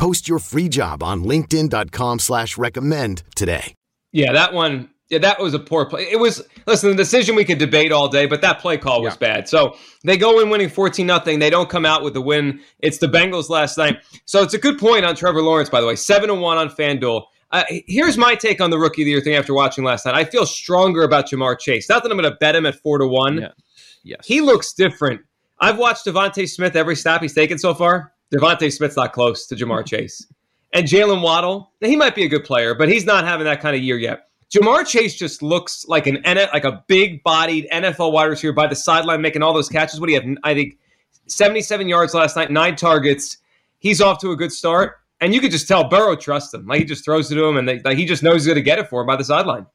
Post 0.00 0.26
your 0.26 0.38
free 0.38 0.70
job 0.70 1.02
on 1.02 1.24
linkedin.com 1.24 2.20
slash 2.20 2.56
recommend 2.56 3.22
today. 3.36 3.74
Yeah, 4.12 4.32
that 4.32 4.54
one, 4.54 4.88
yeah, 5.10 5.18
that 5.18 5.38
was 5.38 5.52
a 5.52 5.58
poor 5.58 5.84
play. 5.84 6.10
It 6.10 6.18
was, 6.18 6.42
listen, 6.66 6.88
the 6.88 6.96
decision 6.96 7.36
we 7.36 7.44
could 7.44 7.58
debate 7.58 7.92
all 7.92 8.08
day, 8.08 8.24
but 8.24 8.40
that 8.40 8.60
play 8.60 8.78
call 8.78 9.02
was 9.02 9.12
yeah. 9.20 9.34
bad. 9.34 9.46
So 9.46 9.76
they 10.02 10.16
go 10.16 10.40
in 10.40 10.48
winning 10.48 10.70
14 10.70 11.06
nothing. 11.06 11.38
They 11.38 11.50
don't 11.50 11.68
come 11.68 11.84
out 11.84 12.02
with 12.02 12.14
the 12.14 12.22
win. 12.22 12.62
It's 12.78 12.96
the 12.96 13.08
Bengals 13.08 13.50
last 13.50 13.76
night. 13.76 13.98
So 14.24 14.42
it's 14.42 14.54
a 14.54 14.58
good 14.58 14.78
point 14.78 15.04
on 15.04 15.14
Trevor 15.16 15.42
Lawrence, 15.42 15.68
by 15.68 15.82
the 15.82 15.86
way. 15.86 15.96
7 15.96 16.28
to 16.28 16.34
1 16.34 16.56
on 16.56 16.70
FanDuel. 16.70 17.24
Uh, 17.50 17.64
here's 17.68 18.16
my 18.16 18.34
take 18.34 18.62
on 18.62 18.70
the 18.70 18.78
rookie 18.78 19.02
of 19.02 19.04
the 19.04 19.10
year 19.10 19.20
thing 19.20 19.34
after 19.34 19.52
watching 19.52 19.84
last 19.84 20.06
night. 20.06 20.14
I 20.14 20.24
feel 20.24 20.46
stronger 20.46 21.02
about 21.02 21.28
Ja'Marr 21.28 21.58
Chase. 21.58 21.90
Not 21.90 22.04
that 22.04 22.10
I'm 22.10 22.16
going 22.16 22.32
to 22.32 22.38
bet 22.38 22.56
him 22.56 22.64
at 22.64 22.76
four 22.76 22.96
to 22.96 23.06
one. 23.06 23.36
Yeah. 23.36 23.48
Yes. 24.02 24.26
He 24.26 24.40
looks 24.40 24.72
different. 24.72 25.20
I've 25.58 25.76
watched 25.76 26.06
DeVonta 26.06 26.48
Smith 26.48 26.74
every 26.74 26.96
snap 26.96 27.20
he's 27.20 27.34
taken 27.34 27.58
so 27.58 27.74
far. 27.74 28.14
DeVonta 28.32 28.72
Smith's 28.72 28.96
not 28.96 29.12
close 29.12 29.46
to 29.46 29.56
Ja'Marr 29.56 29.86
Chase. 29.86 30.26
And 30.72 30.86
Jaylen 30.86 31.20
Waddle, 31.20 31.72
he 31.80 31.96
might 31.96 32.14
be 32.14 32.24
a 32.24 32.28
good 32.28 32.44
player, 32.44 32.74
but 32.74 32.88
he's 32.88 33.04
not 33.04 33.24
having 33.24 33.44
that 33.44 33.60
kind 33.60 33.74
of 33.74 33.82
year 33.82 33.98
yet. 33.98 34.28
Ja'Marr 34.54 34.86
Chase 34.86 35.16
just 35.16 35.42
looks 35.42 35.86
like 35.86 36.06
an 36.06 36.22
like 36.24 36.64
a 36.64 36.84
big-bodied 36.88 37.68
NFL 37.72 38.12
wide 38.12 38.24
receiver 38.24 38.52
by 38.52 38.66
the 38.66 38.76
sideline, 38.76 39.20
making 39.20 39.42
all 39.42 39.52
those 39.52 39.68
catches. 39.68 40.00
What 40.00 40.06
do 40.06 40.12
you 40.12 40.20
have? 40.20 40.38
I 40.44 40.54
think 40.54 40.78
77 41.26 41.88
yards 41.88 42.14
last 42.14 42.36
night, 42.36 42.50
nine 42.50 42.76
targets. 42.76 43.38
He's 43.78 44.00
off 44.00 44.18
to 44.20 44.32
a 44.32 44.36
good 44.36 44.52
start. 44.52 44.96
And 45.20 45.34
you 45.34 45.40
could 45.40 45.50
just 45.50 45.68
tell 45.68 45.88
Burrow 45.88 46.16
trusts 46.16 46.54
him. 46.54 46.66
Like 46.66 46.80
he 46.80 46.84
just 46.84 47.04
throws 47.04 47.30
it 47.30 47.34
to 47.34 47.44
him, 47.44 47.56
and 47.58 47.68
they, 47.68 47.80
like 47.80 47.98
he 47.98 48.06
just 48.06 48.22
knows 48.22 48.36
he's 48.36 48.46
going 48.46 48.56
to 48.56 48.62
get 48.62 48.78
it 48.78 48.88
for 48.88 49.02
him 49.02 49.06
by 49.06 49.16
the 49.16 49.24
sideline. 49.24 49.66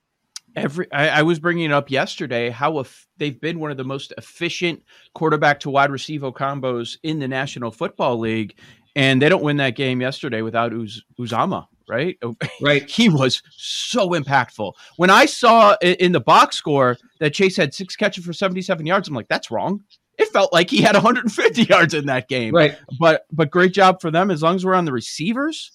Every 0.55 0.91
I, 0.91 1.19
I, 1.19 1.21
was 1.21 1.39
bringing 1.39 1.65
it 1.65 1.73
up 1.73 1.91
yesterday 1.91 2.49
how 2.49 2.79
if 2.79 3.07
they've 3.17 3.39
been 3.39 3.59
one 3.59 3.71
of 3.71 3.77
the 3.77 3.83
most 3.83 4.13
efficient 4.17 4.83
quarterback 5.13 5.59
to 5.61 5.69
wide 5.69 5.91
receiver 5.91 6.31
combos 6.31 6.97
in 7.03 7.19
the 7.19 7.27
National 7.27 7.71
Football 7.71 8.19
League, 8.19 8.57
and 8.95 9.21
they 9.21 9.29
don't 9.29 9.43
win 9.43 9.57
that 9.57 9.75
game 9.75 10.01
yesterday 10.01 10.41
without 10.41 10.73
Uz, 10.73 11.03
Uzomah. 11.19 11.67
Right, 11.87 12.17
oh, 12.23 12.35
right. 12.61 12.89
he 12.89 13.09
was 13.09 13.43
so 13.51 14.09
impactful. 14.09 14.73
When 14.95 15.11
I 15.11 15.25
saw 15.25 15.75
in 15.81 16.13
the 16.13 16.19
box 16.19 16.57
score 16.57 16.97
that 17.19 17.33
Chase 17.33 17.57
had 17.57 17.73
six 17.73 17.95
catches 17.95 18.25
for 18.25 18.33
seventy-seven 18.33 18.85
yards, 18.85 19.07
I'm 19.07 19.13
like, 19.13 19.27
that's 19.27 19.51
wrong 19.51 19.83
it 20.17 20.29
felt 20.29 20.53
like 20.53 20.69
he 20.69 20.81
had 20.81 20.95
150 20.95 21.63
yards 21.69 21.93
in 21.93 22.05
that 22.05 22.27
game. 22.27 22.53
Right. 22.53 22.77
But 22.99 23.25
but 23.31 23.51
great 23.51 23.73
job 23.73 24.01
for 24.01 24.11
them 24.11 24.31
as 24.31 24.41
long 24.41 24.55
as 24.55 24.65
we're 24.65 24.75
on 24.75 24.85
the 24.85 24.91
receivers. 24.91 25.71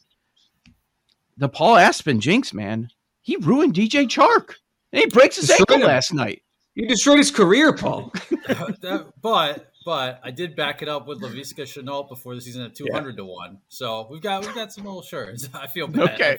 The 1.36 1.48
Paul 1.48 1.76
Aspen 1.76 2.20
jinx, 2.20 2.52
man. 2.52 2.90
He 3.22 3.36
ruined 3.36 3.74
DJ 3.74 4.06
Chark. 4.06 4.54
And 4.92 5.00
he 5.00 5.06
breaks 5.06 5.36
his 5.36 5.46
destroyed 5.46 5.70
ankle 5.70 5.86
him. 5.88 5.94
last 5.94 6.12
night. 6.12 6.42
You 6.74 6.88
destroyed 6.88 7.18
his 7.18 7.30
career, 7.30 7.72
Paul. 7.72 8.12
but 9.22 9.70
but 9.84 10.20
I 10.22 10.30
did 10.30 10.54
back 10.56 10.82
it 10.82 10.88
up 10.88 11.06
with 11.06 11.20
Laviska 11.20 11.62
Shenault 11.62 12.08
before 12.08 12.34
the 12.34 12.40
season 12.40 12.62
at 12.62 12.74
two 12.74 12.86
hundred 12.92 13.14
yeah. 13.14 13.24
to 13.24 13.24
one. 13.24 13.58
So 13.68 14.06
we've 14.10 14.20
got 14.20 14.44
we've 14.44 14.54
got 14.54 14.72
some 14.72 14.84
little 14.84 15.02
shirts. 15.02 15.48
I 15.54 15.66
feel 15.66 15.88
bad. 15.88 16.14
Okay. 16.14 16.38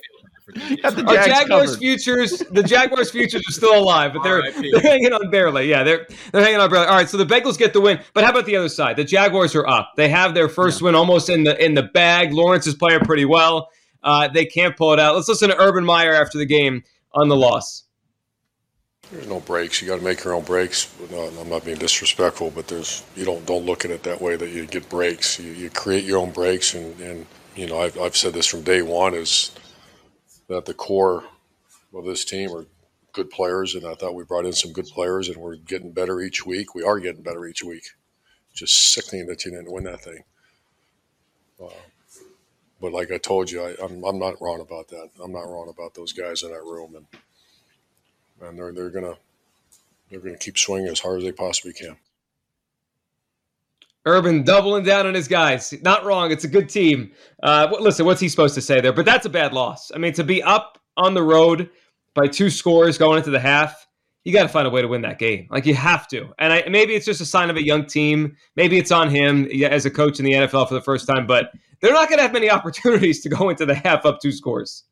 Our 0.83 1.15
Jaguars 1.25 1.71
covered. 1.71 1.79
futures, 1.79 2.39
the 2.51 2.63
Jaguars 2.63 3.11
futures 3.11 3.41
are 3.47 3.51
still 3.51 3.77
alive, 3.77 4.11
but 4.13 4.23
they're, 4.23 4.41
they're 4.51 4.81
hanging 4.81 5.13
on 5.13 5.29
barely. 5.29 5.69
Yeah, 5.69 5.83
they're 5.83 6.07
they're 6.31 6.41
hanging 6.41 6.59
on 6.59 6.69
barely. 6.69 6.87
All 6.87 6.95
right, 6.95 7.07
so 7.07 7.17
the 7.17 7.25
Bengals 7.25 7.57
get 7.57 7.73
the 7.73 7.81
win, 7.81 8.01
but 8.13 8.23
how 8.23 8.31
about 8.31 8.45
the 8.45 8.55
other 8.55 8.69
side? 8.69 8.97
The 8.97 9.03
Jaguars 9.03 9.55
are 9.55 9.67
up. 9.67 9.93
They 9.95 10.09
have 10.09 10.33
their 10.33 10.49
first 10.49 10.81
yeah. 10.81 10.85
win 10.85 10.95
almost 10.95 11.29
in 11.29 11.43
the 11.43 11.63
in 11.63 11.73
the 11.73 11.83
bag. 11.83 12.33
Lawrence 12.33 12.67
is 12.67 12.75
playing 12.75 13.01
pretty 13.01 13.25
well. 13.25 13.69
Uh, 14.03 14.27
they 14.27 14.45
can't 14.45 14.75
pull 14.75 14.93
it 14.93 14.99
out. 14.99 15.15
Let's 15.15 15.27
listen 15.27 15.49
to 15.49 15.59
Urban 15.59 15.85
Meyer 15.85 16.13
after 16.13 16.37
the 16.37 16.45
game 16.45 16.83
on 17.13 17.29
the 17.29 17.35
loss. 17.35 17.83
There's 19.11 19.27
no 19.27 19.41
breaks. 19.41 19.81
You 19.81 19.89
got 19.89 19.97
to 19.97 20.03
make 20.03 20.23
your 20.23 20.33
own 20.33 20.43
breaks. 20.43 20.93
No, 21.11 21.23
I'm 21.39 21.49
not 21.49 21.65
being 21.65 21.77
disrespectful, 21.77 22.51
but 22.51 22.67
there's 22.67 23.03
you 23.15 23.25
don't 23.25 23.45
don't 23.45 23.65
look 23.65 23.83
at 23.83 23.91
it 23.91 24.03
that 24.03 24.21
way 24.21 24.37
that 24.37 24.49
you 24.49 24.65
get 24.65 24.89
breaks. 24.89 25.39
You, 25.39 25.51
you 25.51 25.69
create 25.69 26.05
your 26.05 26.19
own 26.19 26.31
breaks, 26.31 26.73
and, 26.73 26.99
and 27.01 27.25
you 27.55 27.67
know 27.67 27.79
I've, 27.81 27.99
I've 27.99 28.15
said 28.15 28.33
this 28.33 28.45
from 28.47 28.61
day 28.63 28.81
one 28.81 29.13
is 29.13 29.51
that 30.47 30.65
the 30.65 30.73
core 30.73 31.25
of 31.93 32.05
this 32.05 32.23
team 32.25 32.55
are 32.55 32.65
good 33.13 33.29
players, 33.29 33.75
and 33.75 33.85
I 33.85 33.95
thought 33.95 34.15
we 34.15 34.23
brought 34.23 34.45
in 34.45 34.53
some 34.53 34.71
good 34.71 34.87
players, 34.87 35.27
and 35.27 35.37
we're 35.37 35.57
getting 35.57 35.91
better 35.91 36.21
each 36.21 36.45
week. 36.45 36.73
We 36.73 36.83
are 36.83 36.99
getting 36.99 37.23
better 37.23 37.45
each 37.45 37.63
week. 37.63 37.83
Just 38.53 38.93
sickening 38.93 39.27
that 39.27 39.43
you 39.45 39.51
didn't 39.51 39.71
win 39.71 39.83
that 39.85 40.03
thing. 40.03 40.23
Uh, 41.61 41.67
but 42.81 42.93
like 42.93 43.11
I 43.11 43.17
told 43.17 43.51
you, 43.51 43.63
I, 43.63 43.75
I'm, 43.83 44.03
I'm 44.05 44.19
not 44.19 44.41
wrong 44.41 44.61
about 44.61 44.87
that. 44.89 45.09
I'm 45.23 45.31
not 45.33 45.47
wrong 45.47 45.69
about 45.69 45.95
those 45.95 46.13
guys 46.13 46.43
in 46.43 46.51
that 46.51 46.63
room, 46.63 46.95
and 46.95 47.05
and 48.41 48.57
they're 48.57 48.71
they're 48.71 48.89
gonna 48.89 49.15
they're 50.09 50.19
gonna 50.19 50.37
keep 50.37 50.57
swinging 50.57 50.89
as 50.89 50.99
hard 50.99 51.19
as 51.19 51.23
they 51.23 51.31
possibly 51.31 51.73
can. 51.73 51.97
Urban 54.05 54.43
doubling 54.43 54.83
down 54.83 55.05
on 55.05 55.13
his 55.13 55.27
guys. 55.27 55.73
Not 55.83 56.03
wrong. 56.03 56.31
It's 56.31 56.43
a 56.43 56.47
good 56.47 56.69
team. 56.69 57.11
Uh, 57.43 57.67
listen, 57.79 58.05
what's 58.05 58.19
he 58.19 58.29
supposed 58.29 58.55
to 58.55 58.61
say 58.61 58.81
there? 58.81 58.93
But 58.93 59.05
that's 59.05 59.27
a 59.27 59.29
bad 59.29 59.53
loss. 59.53 59.91
I 59.93 59.99
mean, 59.99 60.13
to 60.13 60.23
be 60.23 60.41
up 60.41 60.79
on 60.97 61.13
the 61.13 61.21
road 61.21 61.69
by 62.15 62.25
two 62.25 62.49
scores 62.49 62.97
going 62.97 63.19
into 63.19 63.29
the 63.29 63.39
half, 63.39 63.87
you 64.23 64.33
got 64.33 64.43
to 64.43 64.49
find 64.49 64.65
a 64.65 64.71
way 64.71 64.81
to 64.81 64.87
win 64.87 65.01
that 65.03 65.19
game. 65.19 65.47
Like 65.51 65.67
you 65.67 65.75
have 65.75 66.07
to. 66.09 66.33
And 66.39 66.51
I, 66.51 66.63
maybe 66.67 66.95
it's 66.95 67.05
just 67.05 67.21
a 67.21 67.25
sign 67.25 67.51
of 67.51 67.57
a 67.57 67.63
young 67.63 67.85
team. 67.85 68.35
Maybe 68.55 68.79
it's 68.79 68.91
on 68.91 69.07
him 69.07 69.45
as 69.63 69.85
a 69.85 69.91
coach 69.91 70.17
in 70.17 70.25
the 70.25 70.33
NFL 70.33 70.67
for 70.67 70.73
the 70.73 70.81
first 70.81 71.07
time. 71.07 71.27
But 71.27 71.51
they're 71.79 71.93
not 71.93 72.09
going 72.09 72.17
to 72.17 72.23
have 72.23 72.33
many 72.33 72.49
opportunities 72.51 73.21
to 73.21 73.29
go 73.29 73.49
into 73.49 73.67
the 73.67 73.75
half 73.75 74.05
up 74.05 74.19
two 74.19 74.31
scores. 74.31 74.83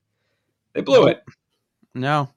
They 0.74 0.82
blew 0.82 1.08
it. 1.08 1.24
No. 1.96 2.30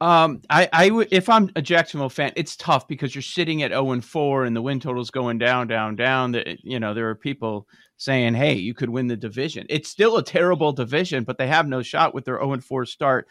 Um, 0.00 0.42
I, 0.50 0.68
I 0.72 0.90
would 0.90 1.08
if 1.10 1.28
I'm 1.28 1.50
a 1.56 1.62
Jacksonville 1.62 2.10
fan, 2.10 2.32
it's 2.36 2.56
tough 2.56 2.86
because 2.86 3.14
you're 3.14 3.22
sitting 3.22 3.62
at 3.62 3.70
0 3.70 3.92
and 3.92 4.04
4 4.04 4.44
and 4.44 4.54
the 4.54 4.60
win 4.60 4.78
total's 4.78 5.10
going 5.10 5.38
down, 5.38 5.68
down, 5.68 5.96
down. 5.96 6.32
That 6.32 6.62
you 6.62 6.78
know 6.78 6.92
there 6.92 7.08
are 7.08 7.14
people 7.14 7.66
saying, 7.96 8.34
"Hey, 8.34 8.54
you 8.54 8.74
could 8.74 8.90
win 8.90 9.06
the 9.06 9.16
division." 9.16 9.66
It's 9.70 9.88
still 9.88 10.18
a 10.18 10.22
terrible 10.22 10.72
division, 10.72 11.24
but 11.24 11.38
they 11.38 11.46
have 11.46 11.66
no 11.66 11.80
shot 11.82 12.14
with 12.14 12.26
their 12.26 12.38
0 12.38 12.52
and 12.52 12.64
4 12.64 12.84
start. 12.84 13.26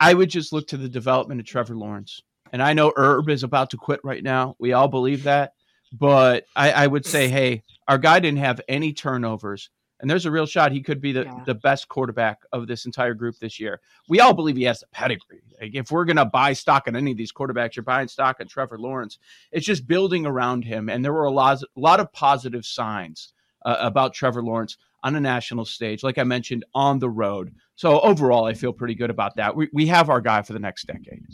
I 0.00 0.14
would 0.14 0.30
just 0.30 0.52
look 0.52 0.66
to 0.68 0.76
the 0.76 0.88
development 0.88 1.40
of 1.40 1.46
Trevor 1.46 1.76
Lawrence, 1.76 2.22
and 2.52 2.60
I 2.60 2.72
know 2.72 2.92
Herb 2.96 3.28
is 3.28 3.44
about 3.44 3.70
to 3.70 3.76
quit 3.76 4.00
right 4.02 4.22
now. 4.22 4.56
We 4.58 4.72
all 4.72 4.88
believe 4.88 5.24
that, 5.24 5.52
but 5.92 6.44
I, 6.56 6.72
I 6.72 6.86
would 6.88 7.06
say, 7.06 7.28
hey, 7.28 7.62
our 7.86 7.98
guy 7.98 8.18
didn't 8.18 8.38
have 8.38 8.60
any 8.68 8.92
turnovers 8.92 9.70
and 10.00 10.10
there's 10.10 10.26
a 10.26 10.30
real 10.30 10.46
shot 10.46 10.72
he 10.72 10.80
could 10.80 11.00
be 11.00 11.12
the, 11.12 11.24
yeah. 11.24 11.42
the 11.46 11.54
best 11.54 11.88
quarterback 11.88 12.38
of 12.52 12.66
this 12.66 12.86
entire 12.86 13.14
group 13.14 13.38
this 13.38 13.60
year. 13.60 13.80
We 14.08 14.20
all 14.20 14.34
believe 14.34 14.56
he 14.56 14.64
has 14.64 14.80
the 14.80 14.86
pedigree. 14.88 15.42
Like 15.60 15.74
if 15.74 15.90
we're 15.90 16.04
going 16.04 16.16
to 16.16 16.24
buy 16.24 16.52
stock 16.52 16.88
in 16.88 16.96
any 16.96 17.10
of 17.10 17.16
these 17.16 17.32
quarterbacks, 17.32 17.76
you're 17.76 17.82
buying 17.82 18.08
stock 18.08 18.40
in 18.40 18.48
Trevor 18.48 18.78
Lawrence. 18.78 19.18
It's 19.52 19.66
just 19.66 19.86
building 19.86 20.26
around 20.26 20.64
him. 20.64 20.88
And 20.88 21.04
there 21.04 21.12
were 21.12 21.24
a 21.24 21.30
lot, 21.30 21.62
a 21.62 21.80
lot 21.80 22.00
of 22.00 22.12
positive 22.12 22.64
signs 22.64 23.32
uh, 23.64 23.76
about 23.80 24.14
Trevor 24.14 24.42
Lawrence 24.42 24.76
on 25.02 25.16
a 25.16 25.20
national 25.20 25.64
stage, 25.64 26.02
like 26.02 26.18
I 26.18 26.24
mentioned, 26.24 26.64
on 26.74 26.98
the 26.98 27.10
road. 27.10 27.54
So 27.76 28.00
overall, 28.00 28.44
I 28.44 28.54
feel 28.54 28.72
pretty 28.72 28.94
good 28.94 29.10
about 29.10 29.36
that. 29.36 29.54
We, 29.54 29.68
we 29.72 29.86
have 29.86 30.10
our 30.10 30.20
guy 30.20 30.42
for 30.42 30.52
the 30.52 30.58
next 30.58 30.86
decade. 30.86 31.24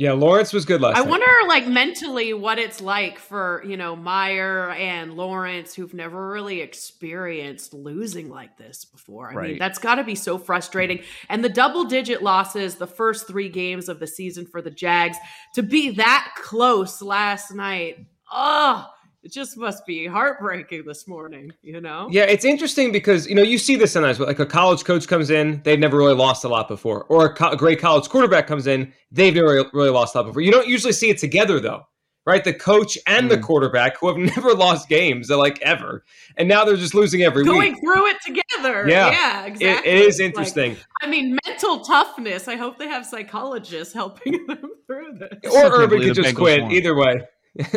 Yeah, 0.00 0.12
Lawrence 0.12 0.54
was 0.54 0.64
good 0.64 0.80
last 0.80 0.96
I 0.96 1.00
night. 1.00 1.10
wonder, 1.10 1.26
like, 1.46 1.68
mentally 1.68 2.32
what 2.32 2.58
it's 2.58 2.80
like 2.80 3.18
for, 3.18 3.62
you 3.66 3.76
know, 3.76 3.94
Meyer 3.94 4.70
and 4.70 5.12
Lawrence 5.12 5.74
who've 5.74 5.92
never 5.92 6.30
really 6.30 6.62
experienced 6.62 7.74
losing 7.74 8.30
like 8.30 8.56
this 8.56 8.86
before. 8.86 9.30
I 9.30 9.34
right. 9.34 9.48
mean, 9.50 9.58
that's 9.58 9.78
got 9.78 9.96
to 9.96 10.04
be 10.04 10.14
so 10.14 10.38
frustrating. 10.38 11.02
And 11.28 11.44
the 11.44 11.50
double 11.50 11.84
digit 11.84 12.22
losses, 12.22 12.76
the 12.76 12.86
first 12.86 13.26
three 13.26 13.50
games 13.50 13.90
of 13.90 14.00
the 14.00 14.06
season 14.06 14.46
for 14.46 14.62
the 14.62 14.70
Jags, 14.70 15.18
to 15.54 15.62
be 15.62 15.90
that 15.90 16.32
close 16.34 17.02
last 17.02 17.54
night, 17.54 18.06
oh, 18.32 18.86
it 19.22 19.32
just 19.32 19.56
must 19.56 19.84
be 19.84 20.06
heartbreaking 20.06 20.84
this 20.86 21.06
morning, 21.06 21.52
you 21.62 21.80
know? 21.80 22.08
Yeah, 22.10 22.22
it's 22.22 22.44
interesting 22.44 22.90
because 22.90 23.28
you 23.28 23.34
know 23.34 23.42
you 23.42 23.58
see 23.58 23.76
this 23.76 23.92
sometimes. 23.92 24.18
But 24.18 24.28
like 24.28 24.38
a 24.38 24.46
college 24.46 24.84
coach 24.84 25.06
comes 25.06 25.30
in, 25.30 25.60
they've 25.62 25.78
never 25.78 25.98
really 25.98 26.14
lost 26.14 26.44
a 26.44 26.48
lot 26.48 26.68
before, 26.68 27.04
or 27.04 27.26
a, 27.26 27.34
co- 27.34 27.50
a 27.50 27.56
great 27.56 27.78
college 27.78 28.08
quarterback 28.08 28.46
comes 28.46 28.66
in, 28.66 28.92
they've 29.10 29.34
never 29.34 29.64
really 29.72 29.90
lost 29.90 30.14
a 30.14 30.18
lot 30.18 30.26
before. 30.26 30.42
You 30.42 30.52
don't 30.52 30.68
usually 30.68 30.94
see 30.94 31.10
it 31.10 31.18
together 31.18 31.60
though, 31.60 31.86
right? 32.24 32.42
The 32.42 32.54
coach 32.54 32.96
and 33.06 33.26
mm. 33.26 33.30
the 33.30 33.38
quarterback 33.38 33.98
who 33.98 34.08
have 34.08 34.16
never 34.36 34.54
lost 34.54 34.88
games, 34.88 35.28
like 35.28 35.60
ever, 35.60 36.02
and 36.38 36.48
now 36.48 36.64
they're 36.64 36.76
just 36.76 36.94
losing 36.94 37.20
every 37.20 37.44
going 37.44 37.74
week. 37.74 37.80
through 37.82 38.06
it 38.06 38.16
together. 38.24 38.88
Yeah, 38.88 39.10
yeah, 39.10 39.44
exactly. 39.44 39.90
it, 39.90 39.96
it 39.96 40.06
is 40.06 40.18
interesting. 40.20 40.70
Like, 40.70 40.86
I 41.02 41.08
mean, 41.08 41.36
mental 41.46 41.80
toughness. 41.80 42.48
I 42.48 42.56
hope 42.56 42.78
they 42.78 42.88
have 42.88 43.04
psychologists 43.04 43.92
helping 43.92 44.46
them 44.46 44.70
through 44.86 45.18
this. 45.18 45.54
Or 45.54 45.82
Urban 45.82 46.00
could 46.00 46.14
just 46.14 46.34
quit. 46.34 46.62
Won. 46.62 46.72
Either 46.72 46.94
way. 46.94 47.20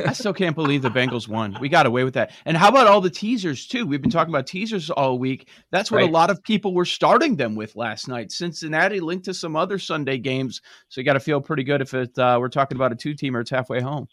I 0.05 0.13
still 0.13 0.33
can't 0.33 0.55
believe 0.55 0.81
the 0.81 0.89
Bengals 0.89 1.27
won. 1.27 1.57
We 1.59 1.67
got 1.67 1.85
away 1.85 2.03
with 2.03 2.13
that. 2.13 2.31
And 2.45 2.55
how 2.55 2.69
about 2.69 2.87
all 2.87 3.01
the 3.01 3.09
teasers 3.09 3.67
too? 3.67 3.85
We've 3.85 4.01
been 4.01 4.11
talking 4.11 4.31
about 4.31 4.45
teasers 4.45 4.89
all 4.89 5.17
week. 5.17 5.49
That's 5.71 5.89
what 5.89 5.97
right. 5.97 6.09
a 6.09 6.11
lot 6.11 6.29
of 6.29 6.43
people 6.43 6.73
were 6.73 6.85
starting 6.85 7.35
them 7.35 7.55
with 7.55 7.75
last 7.75 8.07
night. 8.07 8.31
Cincinnati 8.31 8.99
linked 8.99 9.25
to 9.25 9.33
some 9.33 9.55
other 9.55 9.79
Sunday 9.79 10.17
games, 10.17 10.61
so 10.89 11.01
you 11.01 11.05
got 11.05 11.13
to 11.13 11.19
feel 11.19 11.41
pretty 11.41 11.63
good 11.63 11.81
if 11.81 11.93
it. 11.93 12.17
Uh, 12.17 12.37
we're 12.39 12.49
talking 12.49 12.75
about 12.75 12.91
a 12.91 12.95
two-teamer. 12.95 13.41
It's 13.41 13.49
halfway 13.49 13.81
home. 13.81 14.07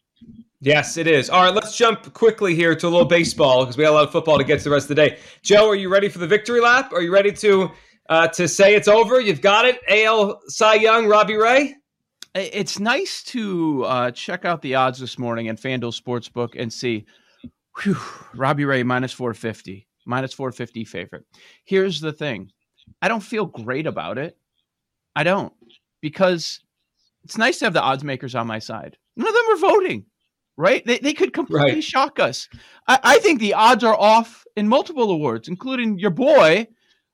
Yes, 0.61 0.97
it 0.97 1.07
is. 1.07 1.31
All 1.31 1.45
right, 1.45 1.55
let's 1.55 1.77
jump 1.77 2.13
quickly 2.13 2.55
here 2.55 2.75
to 2.75 2.87
a 2.87 2.91
little 2.91 3.07
baseball 3.07 3.65
because 3.65 3.77
we 3.77 3.85
got 3.85 3.91
a 3.91 3.95
lot 3.95 4.05
of 4.05 4.13
football 4.13 4.39
to 4.39 4.45
get 4.45 4.59
to 4.59 4.65
the 4.65 4.71
rest 4.71 4.85
of 4.85 4.97
the 4.97 5.09
day. 5.09 5.19
Joe, 5.43 5.69
are 5.69 5.75
you 5.75 5.89
ready 5.91 6.09
for 6.09 6.19
the 6.19 6.27
victory 6.27 6.61
lap? 6.61 6.93
Are 6.93 7.03
you 7.03 7.13
ready 7.13 7.33
to 7.33 7.71
uh, 8.09 8.29
to 8.29 8.47
say 8.47 8.75
it's 8.75 8.89
over? 8.89 9.21
You've 9.21 9.41
got 9.41 9.65
it. 9.65 9.79
AL 9.89 10.41
Cy 10.49 10.75
Young, 10.75 11.07
Robbie 11.07 11.37
Ray 11.37 11.77
it's 12.35 12.79
nice 12.79 13.23
to 13.25 13.85
uh, 13.85 14.11
check 14.13 14.45
out 14.45 14.63
the 14.63 14.77
odds 14.77 14.99
this 14.99 15.19
morning 15.19 15.47
in 15.47 15.57
FanDuel 15.57 15.99
Sportsbook 15.99 16.51
and 16.57 16.73
see 16.73 17.07
whew, 17.83 17.97
Robbie 18.35 18.65
Ray 18.65 18.83
minus 18.83 19.13
450, 19.13 19.87
minus 20.07 20.33
450 20.33 20.85
favorite. 20.85 21.25
Here's 21.65 22.01
the 22.01 22.13
thing 22.13 22.51
I 23.03 23.09
don't 23.09 23.23
feel 23.23 23.47
great 23.47 23.87
about 23.87 24.19
it. 24.19 24.37
I 25.17 25.25
don't 25.25 25.53
because 26.01 26.61
it's 27.25 27.39
nice 27.39 27.59
to 27.59 27.67
have 27.67 27.75
the 27.75 27.83
odds 27.83 28.05
makers 28.05 28.35
on 28.35 28.47
my 28.47 28.59
side. 28.59 28.97
None 29.17 29.29
of 29.29 29.35
them 29.35 29.53
are 29.53 29.71
voting, 29.71 30.07
right? 30.57 30.85
They, 30.87 30.99
they 30.99 31.13
could 31.13 31.33
completely 31.33 31.75
right. 31.75 31.85
shock 31.85 32.19
us. 32.19 32.49
I, 32.87 32.99
I 33.03 33.19
think 33.19 33.41
the 33.41 33.55
odds 33.55 33.85
are 33.85 33.99
off 33.99 34.45
in 34.57 34.69
multiple 34.69 35.11
awards, 35.11 35.49
including 35.49 35.99
your 35.99 36.11
boy, 36.11 36.69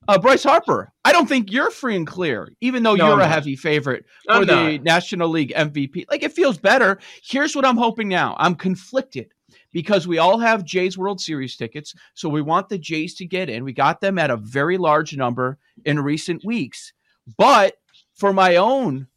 uh, 0.08 0.18
Bryce 0.18 0.44
Harper, 0.44 0.92
I 1.04 1.12
don't 1.12 1.28
think 1.28 1.52
you're 1.52 1.70
free 1.70 1.96
and 1.96 2.06
clear, 2.06 2.52
even 2.60 2.82
though 2.82 2.94
no, 2.94 3.08
you're 3.08 3.20
a 3.20 3.28
heavy 3.28 3.56
favorite 3.56 4.04
for 4.25 4.32
I'm 4.32 4.46
the 4.46 4.72
not. 4.72 4.82
National 4.82 5.28
League 5.28 5.52
MVP. 5.54 6.06
Like 6.10 6.22
it 6.22 6.32
feels 6.32 6.58
better. 6.58 6.98
Here's 7.22 7.54
what 7.56 7.64
I'm 7.64 7.76
hoping 7.76 8.08
now. 8.08 8.36
I'm 8.38 8.54
conflicted 8.54 9.32
because 9.72 10.08
we 10.08 10.18
all 10.18 10.38
have 10.38 10.64
Jays 10.64 10.96
World 10.96 11.20
Series 11.20 11.56
tickets. 11.56 11.94
So 12.14 12.28
we 12.28 12.42
want 12.42 12.68
the 12.68 12.78
Jays 12.78 13.14
to 13.16 13.26
get 13.26 13.48
in. 13.50 13.64
We 13.64 13.72
got 13.72 14.00
them 14.00 14.18
at 14.18 14.30
a 14.30 14.36
very 14.36 14.78
large 14.78 15.16
number 15.16 15.58
in 15.84 16.00
recent 16.00 16.44
weeks. 16.44 16.92
But 17.36 17.75
for 18.14 18.32
my 18.32 18.56
own 18.56 19.08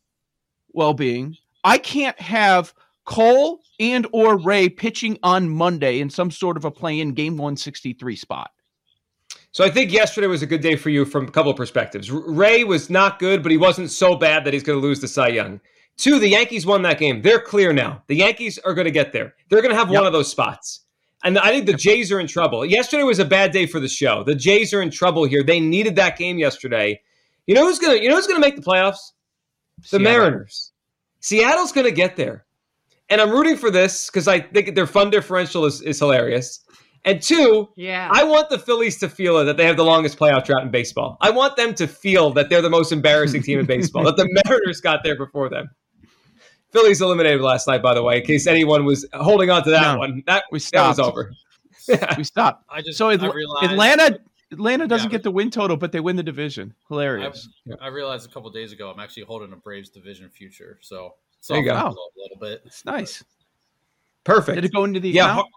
well-being, 0.74 1.38
I 1.64 1.78
can't 1.78 2.20
have 2.20 2.74
Cole 3.06 3.62
and 3.80 4.06
or 4.12 4.38
Ray 4.38 4.70
pitching 4.70 5.18
on 5.24 5.50
Monday 5.50 6.00
in 6.00 6.10
some 6.10 6.30
sort 6.30 6.58
of 6.58 6.66
a 6.66 6.72
play-in 6.72 7.14
game 7.14 7.38
163 7.38 8.16
spot. 8.16 8.52
So 9.52 9.64
I 9.64 9.70
think 9.70 9.92
yesterday 9.92 10.28
was 10.28 10.42
a 10.42 10.48
good 10.48 10.62
day 10.62 10.76
for 10.76 10.90
you 10.90 11.06
from 11.06 11.28
a 11.28 11.32
couple 11.32 11.52
of 11.52 11.58
perspectives. 11.58 12.12
Ray 12.12 12.64
was 12.64 12.90
not 12.90 13.20
good, 13.20 13.42
but 13.42 13.52
he 13.52 13.58
wasn't 13.58 13.90
so 13.90 14.16
bad 14.16 14.46
that 14.46 14.54
he's 14.54 14.64
going 14.64 14.80
to 14.80 14.86
lose 14.86 15.00
to 15.00 15.08
Cy 15.08 15.30
Young. 15.30 15.60
Two, 15.98 16.20
the 16.20 16.30
Yankees 16.30 16.66
won 16.66 16.82
that 16.84 17.00
game. 17.00 17.22
They're 17.22 17.42
clear 17.42 17.74
now. 17.74 18.04
The 18.08 18.16
Yankees 18.16 18.58
are 18.60 18.74
going 18.74 18.86
to 18.86 18.92
get 18.92 19.12
there. 19.12 19.34
They're 19.50 19.62
going 19.62 19.74
to 19.74 19.78
have 19.78 19.90
yep. 19.90 20.00
one 20.00 20.08
of 20.08 20.14
those 20.14 20.30
spots. 20.30 20.86
And 21.24 21.38
I 21.38 21.50
think 21.50 21.66
the 21.66 21.74
Jays 21.74 22.12
are 22.12 22.20
in 22.20 22.28
trouble. 22.28 22.66
Yesterday 22.66 23.04
was 23.04 23.20
a 23.20 23.26
bad 23.26 23.52
day 23.52 23.66
for 23.66 23.80
the 23.80 23.90
show. 23.90 24.24
The 24.24 24.36
Jays 24.36 24.74
are 24.74 24.82
in 24.82 24.92
trouble 24.92 25.26
here. 25.26 25.44
They 25.44 25.60
needed 25.60 25.96
that 25.98 26.18
game 26.18 26.38
yesterday. 26.38 27.02
You 27.46 27.56
know 27.56 27.66
who's 27.66 27.80
gonna 27.80 27.96
you 27.96 28.08
know 28.08 28.16
who's 28.16 28.28
gonna 28.28 28.40
make 28.40 28.56
the 28.56 28.62
playoffs? 28.62 29.12
The 29.82 29.98
Seattle. 29.98 30.04
Mariners. 30.04 30.72
Seattle's 31.20 31.72
gonna 31.74 31.92
get 31.92 32.16
there. 32.16 32.46
And 33.10 33.20
I'm 33.20 33.32
rooting 33.32 33.58
for 33.58 33.72
this 33.72 34.08
because 34.08 34.28
I 34.28 34.40
think 34.40 34.76
their 34.76 34.88
fun 34.88 35.10
differential 35.10 35.66
is, 35.66 35.82
is 35.82 36.00
hilarious. 36.00 36.64
And 37.06 37.22
two, 37.22 37.70
yeah, 37.76 38.10
I 38.12 38.24
want 38.24 38.50
the 38.50 38.60
Phillies 38.60 38.98
to 39.00 39.10
feel 39.10 39.44
that 39.44 39.56
they 39.58 39.66
have 39.66 39.78
the 39.78 39.86
longest 39.86 40.20
playoff 40.20 40.46
drought 40.46 40.64
in 40.64 40.72
baseball. 40.72 41.18
I 41.22 41.30
want 41.30 41.56
them 41.56 41.74
to 41.76 41.88
feel 41.88 42.32
that 42.32 42.50
they're 42.50 42.62
the 42.62 42.70
most 42.70 42.92
embarrassing 42.92 43.42
team 43.42 43.60
in 43.60 43.66
baseball, 43.66 44.04
that 44.04 44.18
the 44.18 44.28
Mariners 44.46 44.82
got 44.82 45.04
there 45.04 45.16
before 45.16 45.50
them. 45.50 45.70
Phillies 46.72 47.02
eliminated 47.02 47.42
last 47.42 47.68
night, 47.68 47.82
by 47.82 47.94
the 47.94 48.04
way, 48.04 48.18
in 48.18 48.26
case 48.26 48.48
anyone 48.48 48.86
was 48.86 49.06
holding 49.14 49.50
on 49.50 49.64
to 49.64 49.72
that 49.72 49.94
no, 49.94 49.98
one. 50.00 50.24
That, 50.28 50.44
we 50.52 50.60
stopped. 50.60 50.98
that 50.98 51.04
was 51.04 51.10
over. 51.10 51.34
we 52.18 52.24
stopped. 52.24 52.66
I 52.70 52.82
just 52.82 52.98
so 52.98 53.10
I 53.10 53.16
realized, 53.16 53.72
Atlanta 53.72 54.20
Atlanta 54.52 54.88
doesn't 54.88 55.10
yeah, 55.10 55.18
get 55.18 55.24
the 55.24 55.32
win 55.32 55.50
total, 55.50 55.78
but 55.78 55.92
they 55.92 56.00
win 56.00 56.16
the 56.16 56.24
division. 56.24 56.74
Hilarious. 56.88 57.48
I, 57.80 57.86
I 57.86 57.88
realized 57.88 58.30
a 58.30 58.34
couple 58.34 58.50
days 58.52 58.72
ago 58.72 58.92
I'm 58.92 59.00
actually 59.00 59.24
holding 59.24 59.52
a 59.54 59.56
Braves 59.56 59.90
division 59.90 60.30
future, 60.30 60.80
so 60.82 61.16
there 61.48 61.60
you 61.60 61.66
go. 61.66 61.74
a 61.74 61.96
little 62.18 62.38
bit. 62.40 62.62
It's 62.66 62.86
nice. 62.86 63.24
Perfect. 64.24 64.56
Did 64.56 64.66
it 64.66 64.74
go 64.74 64.84
into 64.84 65.00
the 65.00 65.10
yeah? 65.10 65.32
Account? 65.32 65.48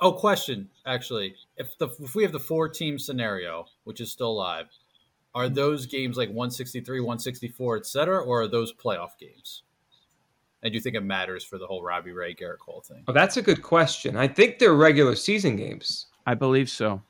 Oh, 0.00 0.12
question. 0.12 0.68
Actually, 0.84 1.36
if 1.56 1.76
the 1.78 1.88
if 2.00 2.14
we 2.14 2.22
have 2.22 2.32
the 2.32 2.40
four 2.40 2.68
team 2.68 2.98
scenario, 2.98 3.66
which 3.84 4.00
is 4.00 4.10
still 4.10 4.36
live, 4.36 4.66
are 5.34 5.48
those 5.48 5.86
games 5.86 6.16
like 6.16 6.28
163, 6.28 7.00
164, 7.00 7.76
etc., 7.78 8.18
or 8.22 8.42
are 8.42 8.48
those 8.48 8.72
playoff 8.72 9.18
games? 9.18 9.62
And 10.62 10.72
do 10.72 10.76
you 10.76 10.82
think 10.82 10.96
it 10.96 11.02
matters 11.02 11.44
for 11.44 11.58
the 11.58 11.66
whole 11.66 11.82
Robbie 11.82 12.12
Ray 12.12 12.34
Gerrit 12.34 12.58
Cole 12.58 12.82
thing? 12.86 13.04
Oh, 13.06 13.12
that's 13.12 13.36
a 13.36 13.42
good 13.42 13.62
question. 13.62 14.16
I 14.16 14.28
think 14.28 14.58
they're 14.58 14.74
regular 14.74 15.14
season 15.14 15.56
games. 15.56 16.06
I 16.26 16.34
believe 16.34 16.68
so. 16.68 17.02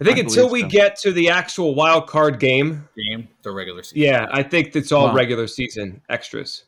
I 0.00 0.04
think 0.04 0.18
I 0.18 0.22
until 0.22 0.48
we 0.48 0.62
so. 0.62 0.68
get 0.68 0.96
to 1.00 1.12
the 1.12 1.28
actual 1.28 1.74
wild 1.74 2.06
card 2.06 2.40
game, 2.40 2.88
game 2.96 3.28
the 3.42 3.50
regular 3.50 3.82
season. 3.82 3.98
Yeah, 3.98 4.26
I 4.30 4.42
think 4.42 4.74
it's 4.74 4.92
all 4.92 5.14
regular 5.14 5.46
season 5.46 6.02
extras 6.08 6.64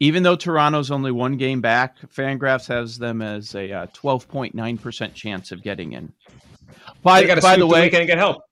even 0.00 0.22
though 0.22 0.36
Toronto's 0.36 0.90
only 0.90 1.10
one 1.10 1.36
game 1.36 1.60
back, 1.60 1.98
Fangraphs 2.14 2.68
has 2.68 2.98
them 2.98 3.22
as 3.22 3.54
a 3.54 3.72
uh, 3.72 3.86
12.9% 3.88 5.14
chance 5.14 5.52
of 5.52 5.62
getting 5.62 5.92
in. 5.92 6.12
By, 7.02 7.34
by 7.40 7.56
the 7.56 7.66
way, 7.66 7.88
can 7.88 8.06
get 8.06 8.18
help. 8.18 8.42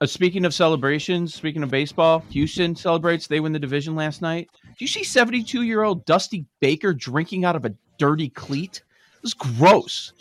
Uh, 0.00 0.06
speaking 0.06 0.44
of 0.44 0.54
celebrations, 0.54 1.34
speaking 1.34 1.62
of 1.62 1.70
baseball, 1.70 2.20
Houston 2.30 2.74
celebrates. 2.74 3.26
They 3.26 3.40
win 3.40 3.52
the 3.52 3.58
division 3.58 3.96
last 3.96 4.22
night. 4.22 4.48
Do 4.64 4.84
you 4.84 4.86
see 4.86 5.02
72 5.02 5.62
year 5.62 5.82
old 5.82 6.04
Dusty 6.04 6.46
Baker 6.60 6.92
drinking 6.94 7.44
out 7.44 7.56
of 7.56 7.64
a 7.64 7.74
dirty 7.98 8.28
cleat? 8.28 8.82
It 9.16 9.22
was 9.22 9.34
gross. 9.34 10.12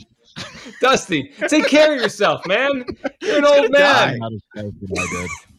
Dusty, 0.81 1.31
take 1.47 1.67
care 1.67 1.93
of 1.93 2.01
yourself, 2.01 2.45
man. 2.45 2.85
You're 3.21 3.39
an 3.39 3.45
old 3.45 3.71
man. 3.71 4.19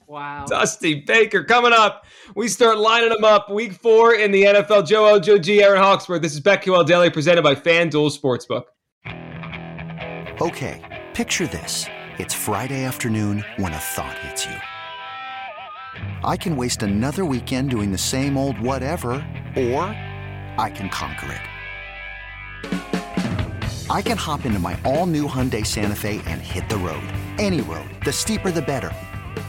Wow. 0.08 0.46
Dusty 0.48 1.02
Baker 1.02 1.44
coming 1.44 1.74
up. 1.74 2.06
We 2.34 2.48
start 2.48 2.78
lining 2.78 3.10
them 3.10 3.24
up 3.24 3.50
week 3.50 3.74
four 3.74 4.14
in 4.14 4.30
the 4.30 4.42
NFL. 4.42 4.86
Joe 4.86 5.06
O, 5.06 5.20
Joe 5.20 5.36
G, 5.36 5.62
Aaron 5.62 5.82
Hawksworth. 5.82 6.22
This 6.22 6.32
is 6.32 6.40
BetQL 6.40 6.86
Daily 6.86 7.10
presented 7.10 7.42
by 7.42 7.54
FanDuel 7.54 8.10
Sportsbook. 8.18 8.62
Okay, 10.40 11.04
picture 11.12 11.46
this. 11.46 11.84
It's 12.16 12.32
Friday 12.32 12.84
afternoon 12.84 13.44
when 13.58 13.74
a 13.74 13.76
thought 13.76 14.16
hits 14.20 14.46
you. 14.46 14.56
I 16.26 16.38
can 16.38 16.56
waste 16.56 16.82
another 16.82 17.26
weekend 17.26 17.68
doing 17.68 17.92
the 17.92 17.98
same 17.98 18.38
old 18.38 18.58
whatever, 18.58 19.10
or 19.56 19.82
I 20.56 20.72
can 20.74 20.88
conquer 20.88 21.38
it. 22.62 23.90
I 23.90 24.00
can 24.00 24.16
hop 24.16 24.46
into 24.46 24.58
my 24.58 24.80
all 24.86 25.04
new 25.04 25.28
Hyundai 25.28 25.66
Santa 25.66 25.94
Fe 25.94 26.22
and 26.26 26.40
hit 26.40 26.66
the 26.70 26.78
road. 26.78 27.04
Any 27.36 27.60
road. 27.60 27.90
The 28.06 28.12
steeper, 28.12 28.50
the 28.50 28.62
better 28.62 28.90